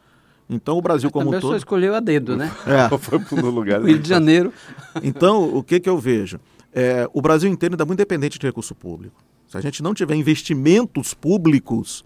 Então 0.48 0.78
o 0.78 0.82
Brasil 0.82 1.10
como 1.10 1.34
um 1.34 1.40
todo, 1.40 1.56
escolheu 1.56 1.94
a 1.94 2.00
dedo, 2.00 2.36
né? 2.36 2.50
é, 2.66 2.88
Foi 2.98 3.18
para 3.18 3.46
um 3.46 3.50
lugar. 3.50 3.82
Rio 3.82 3.98
de 3.98 4.08
Janeiro. 4.08 4.52
então, 5.02 5.54
o 5.54 5.62
que, 5.62 5.78
que 5.78 5.88
eu 5.88 5.98
vejo? 5.98 6.40
É, 6.72 7.08
o 7.12 7.20
Brasil 7.20 7.50
inteiro 7.50 7.74
ainda 7.74 7.84
é 7.84 7.86
muito 7.86 7.98
dependente 7.98 8.38
de 8.38 8.46
recurso 8.46 8.74
público. 8.74 9.22
Se 9.48 9.56
a 9.56 9.60
gente 9.60 9.82
não 9.82 9.92
tiver 9.92 10.14
investimentos 10.14 11.12
públicos, 11.14 12.04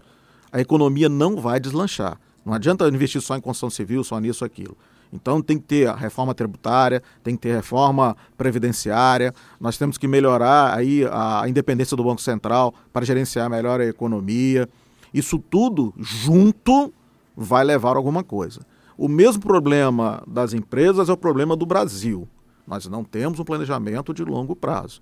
a 0.51 0.59
economia 0.59 1.07
não 1.07 1.37
vai 1.37 1.59
deslanchar. 1.59 2.19
Não 2.45 2.53
adianta 2.53 2.87
investir 2.87 3.21
só 3.21 3.37
em 3.37 3.41
construção 3.41 3.69
civil, 3.69 4.03
só 4.03 4.19
nisso, 4.19 4.43
aquilo. 4.43 4.75
Então 5.13 5.41
tem 5.41 5.57
que 5.57 5.65
ter 5.65 5.87
a 5.87 5.95
reforma 5.95 6.33
tributária, 6.33 7.03
tem 7.23 7.35
que 7.35 7.41
ter 7.41 7.53
reforma 7.53 8.15
previdenciária, 8.37 9.33
nós 9.59 9.77
temos 9.77 9.97
que 9.97 10.07
melhorar 10.07 10.73
aí 10.73 11.05
a 11.11 11.43
independência 11.47 11.97
do 11.97 12.03
Banco 12.03 12.21
Central 12.21 12.73
para 12.93 13.05
gerenciar 13.05 13.49
melhor 13.49 13.81
a 13.81 13.85
economia. 13.85 14.69
Isso 15.13 15.37
tudo 15.37 15.93
junto 15.97 16.93
vai 17.35 17.63
levar 17.63 17.93
a 17.93 17.97
alguma 17.97 18.23
coisa. 18.23 18.61
O 18.97 19.07
mesmo 19.07 19.41
problema 19.41 20.23
das 20.25 20.53
empresas 20.53 21.09
é 21.09 21.13
o 21.13 21.17
problema 21.17 21.55
do 21.55 21.65
Brasil. 21.65 22.27
Nós 22.65 22.85
não 22.87 23.03
temos 23.03 23.39
um 23.39 23.43
planejamento 23.43 24.13
de 24.13 24.23
longo 24.23 24.55
prazo. 24.55 25.01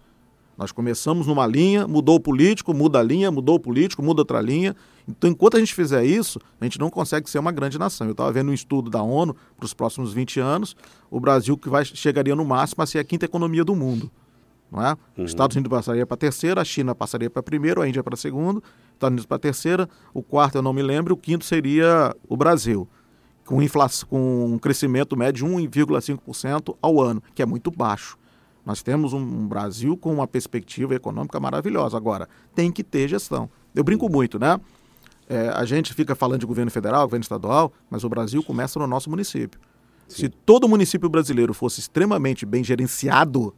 Nós 0.60 0.74
começamos 0.74 1.26
numa 1.26 1.48
linha, 1.48 1.88
mudou 1.88 2.18
o 2.18 2.20
político, 2.20 2.74
muda 2.74 3.00
a 3.00 3.02
linha, 3.02 3.32
mudou 3.32 3.56
o 3.56 3.60
político, 3.62 4.04
muda 4.04 4.24
outra 4.24 4.42
linha. 4.42 4.76
Então, 5.08 5.30
enquanto 5.30 5.56
a 5.56 5.60
gente 5.62 5.74
fizer 5.74 6.04
isso, 6.04 6.38
a 6.60 6.66
gente 6.66 6.78
não 6.78 6.90
consegue 6.90 7.30
ser 7.30 7.40
uma 7.40 7.54
grande 7.54 7.80
nação. 7.80 8.08
Eu 8.08 8.12
estava 8.12 8.30
vendo 8.30 8.52
um 8.52 8.54
estudo 8.54 8.90
da 8.90 9.02
ONU 9.02 9.34
para 9.56 9.66
os 9.66 9.74
próximos 9.74 10.12
20 10.12 10.42
anos, 10.42 10.76
o 11.10 11.18
Brasil 11.18 11.58
que 11.58 11.70
vai, 11.70 11.86
chegaria 11.86 12.36
no 12.36 12.44
máximo 12.44 12.84
a 12.84 12.86
ser 12.86 13.00
a 13.00 13.06
quinta 13.06 13.24
economia 13.24 13.64
do 13.64 13.74
mundo. 13.74 14.12
Não 14.70 14.86
é? 14.86 14.98
Os 15.18 15.32
Estados 15.32 15.56
Unidos 15.56 15.70
passaria 15.70 16.06
para 16.06 16.16
a 16.16 16.18
terceira, 16.18 16.60
a 16.60 16.66
China 16.66 16.94
passaria 16.94 17.30
para 17.30 17.40
a 17.40 17.44
primeira, 17.44 17.82
a 17.82 17.88
Índia 17.88 18.04
para 18.04 18.16
a 18.16 18.18
segunda, 18.18 18.62
Estados 18.92 19.14
Unidos 19.14 19.26
para 19.26 19.38
a 19.38 19.40
terceira, 19.40 19.90
o 20.14 20.22
quarto 20.22 20.56
eu 20.58 20.62
não 20.62 20.74
me 20.74 20.82
lembro, 20.82 21.14
o 21.14 21.18
quinto 21.18 21.46
seria 21.46 22.14
o 22.28 22.36
Brasil, 22.36 22.86
com, 23.46 23.62
inflação, 23.62 24.10
com 24.10 24.46
um 24.46 24.60
crescimento 24.60 25.16
médio 25.16 25.48
de 25.48 25.54
1,5% 25.56 26.76
ao 26.82 27.02
ano, 27.02 27.24
que 27.34 27.42
é 27.42 27.46
muito 27.46 27.72
baixo. 27.72 28.19
Nós 28.70 28.84
temos 28.84 29.14
um 29.14 29.48
Brasil 29.48 29.98
com 29.98 30.14
uma 30.14 30.28
perspectiva 30.28 30.94
econômica 30.94 31.40
maravilhosa. 31.40 31.98
Agora, 31.98 32.30
tem 32.54 32.72
que 32.72 32.84
ter 32.84 33.08
gestão. 33.08 33.50
Eu 33.74 33.84
brinco 33.84 34.08
muito, 34.08 34.38
né? 34.38 34.62
É, 35.28 35.50
a 35.50 35.66
gente 35.66 35.92
fica 35.92 36.14
falando 36.14 36.42
de 36.42 36.46
governo 36.46 36.70
federal, 36.70 37.02
governo 37.08 37.24
estadual, 37.24 37.74
mas 37.90 38.04
o 38.04 38.10
Brasil 38.10 38.44
começa 38.44 38.78
no 38.78 38.86
nosso 38.86 39.10
município. 39.10 39.60
Se 40.08 40.30
todo 40.30 40.70
município 40.70 41.10
brasileiro 41.10 41.52
fosse 41.52 41.80
extremamente 41.80 42.46
bem 42.46 42.64
gerenciado, 42.64 43.56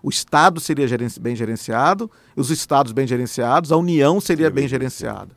o 0.00 0.08
Estado 0.08 0.60
seria 0.60 0.86
geren- 0.86 1.08
bem 1.20 1.34
gerenciado, 1.34 2.08
os 2.36 2.50
estados 2.50 2.92
bem 2.92 3.08
gerenciados, 3.08 3.72
a 3.72 3.76
União 3.76 4.20
seria 4.20 4.48
bem 4.48 4.68
gerenciada. 4.68 5.34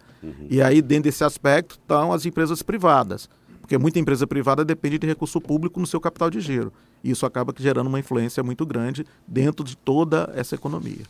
E 0.52 0.62
aí, 0.62 0.84
dentro 0.84 1.06
desse 1.06 1.24
aspecto, 1.24 1.80
estão 1.82 2.14
as 2.14 2.28
empresas 2.28 2.62
privadas. 2.62 3.28
Porque 3.64 3.78
muita 3.78 3.98
empresa 3.98 4.28
privada 4.28 4.66
depende 4.66 5.00
de 5.00 5.08
recurso 5.08 5.40
público 5.40 5.80
no 5.80 5.88
seu 5.88 6.02
capital 6.02 6.30
de 6.30 6.42
giro. 6.42 6.74
E 7.02 7.12
isso 7.12 7.26
acaba 7.26 7.54
gerando 7.58 7.88
uma 7.88 7.98
influência 7.98 8.44
muito 8.44 8.66
grande 8.66 9.06
dentro 9.26 9.64
de 9.64 9.78
toda 9.78 10.30
essa 10.36 10.54
economia. 10.54 11.04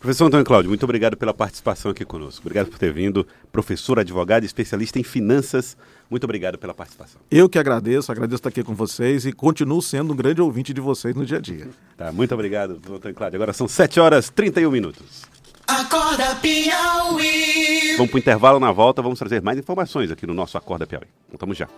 Professor 0.00 0.24
Antônio 0.24 0.46
Cláudio, 0.46 0.70
muito 0.70 0.82
obrigado 0.84 1.18
pela 1.18 1.34
participação 1.34 1.90
aqui 1.90 2.06
conosco. 2.06 2.40
Obrigado 2.40 2.68
por 2.70 2.78
ter 2.78 2.90
vindo. 2.90 3.26
Professor, 3.52 3.98
advogado, 3.98 4.44
especialista 4.44 4.98
em 4.98 5.02
finanças. 5.02 5.76
Muito 6.08 6.24
obrigado 6.24 6.56
pela 6.56 6.72
participação. 6.72 7.20
Eu 7.30 7.46
que 7.46 7.58
agradeço, 7.58 8.10
agradeço 8.10 8.36
estar 8.36 8.48
aqui 8.48 8.62
com 8.62 8.74
vocês 8.74 9.26
e 9.26 9.32
continuo 9.32 9.82
sendo 9.82 10.14
um 10.14 10.16
grande 10.16 10.40
ouvinte 10.40 10.72
de 10.72 10.80
vocês 10.80 11.14
no 11.14 11.26
dia 11.26 11.36
a 11.36 11.40
dia. 11.42 11.68
Tá, 11.98 12.10
muito 12.10 12.32
obrigado, 12.32 12.80
Antônio 12.90 13.14
Cláudio. 13.14 13.36
Agora 13.36 13.52
são 13.52 13.68
7 13.68 14.00
horas 14.00 14.28
e 14.28 14.32
31 14.32 14.70
minutos. 14.70 15.28
Acorda 15.70 16.34
Piauí. 16.36 17.96
Vamos 17.96 18.10
para 18.10 18.16
o 18.16 18.18
intervalo 18.18 18.58
na 18.58 18.72
volta, 18.72 19.00
vamos 19.00 19.18
trazer 19.18 19.40
mais 19.40 19.58
informações 19.58 20.10
aqui 20.10 20.26
no 20.26 20.34
nosso 20.34 20.58
Acorda 20.58 20.86
Piauí. 20.86 21.06
Voltamos 21.28 21.56
já. 21.56 21.68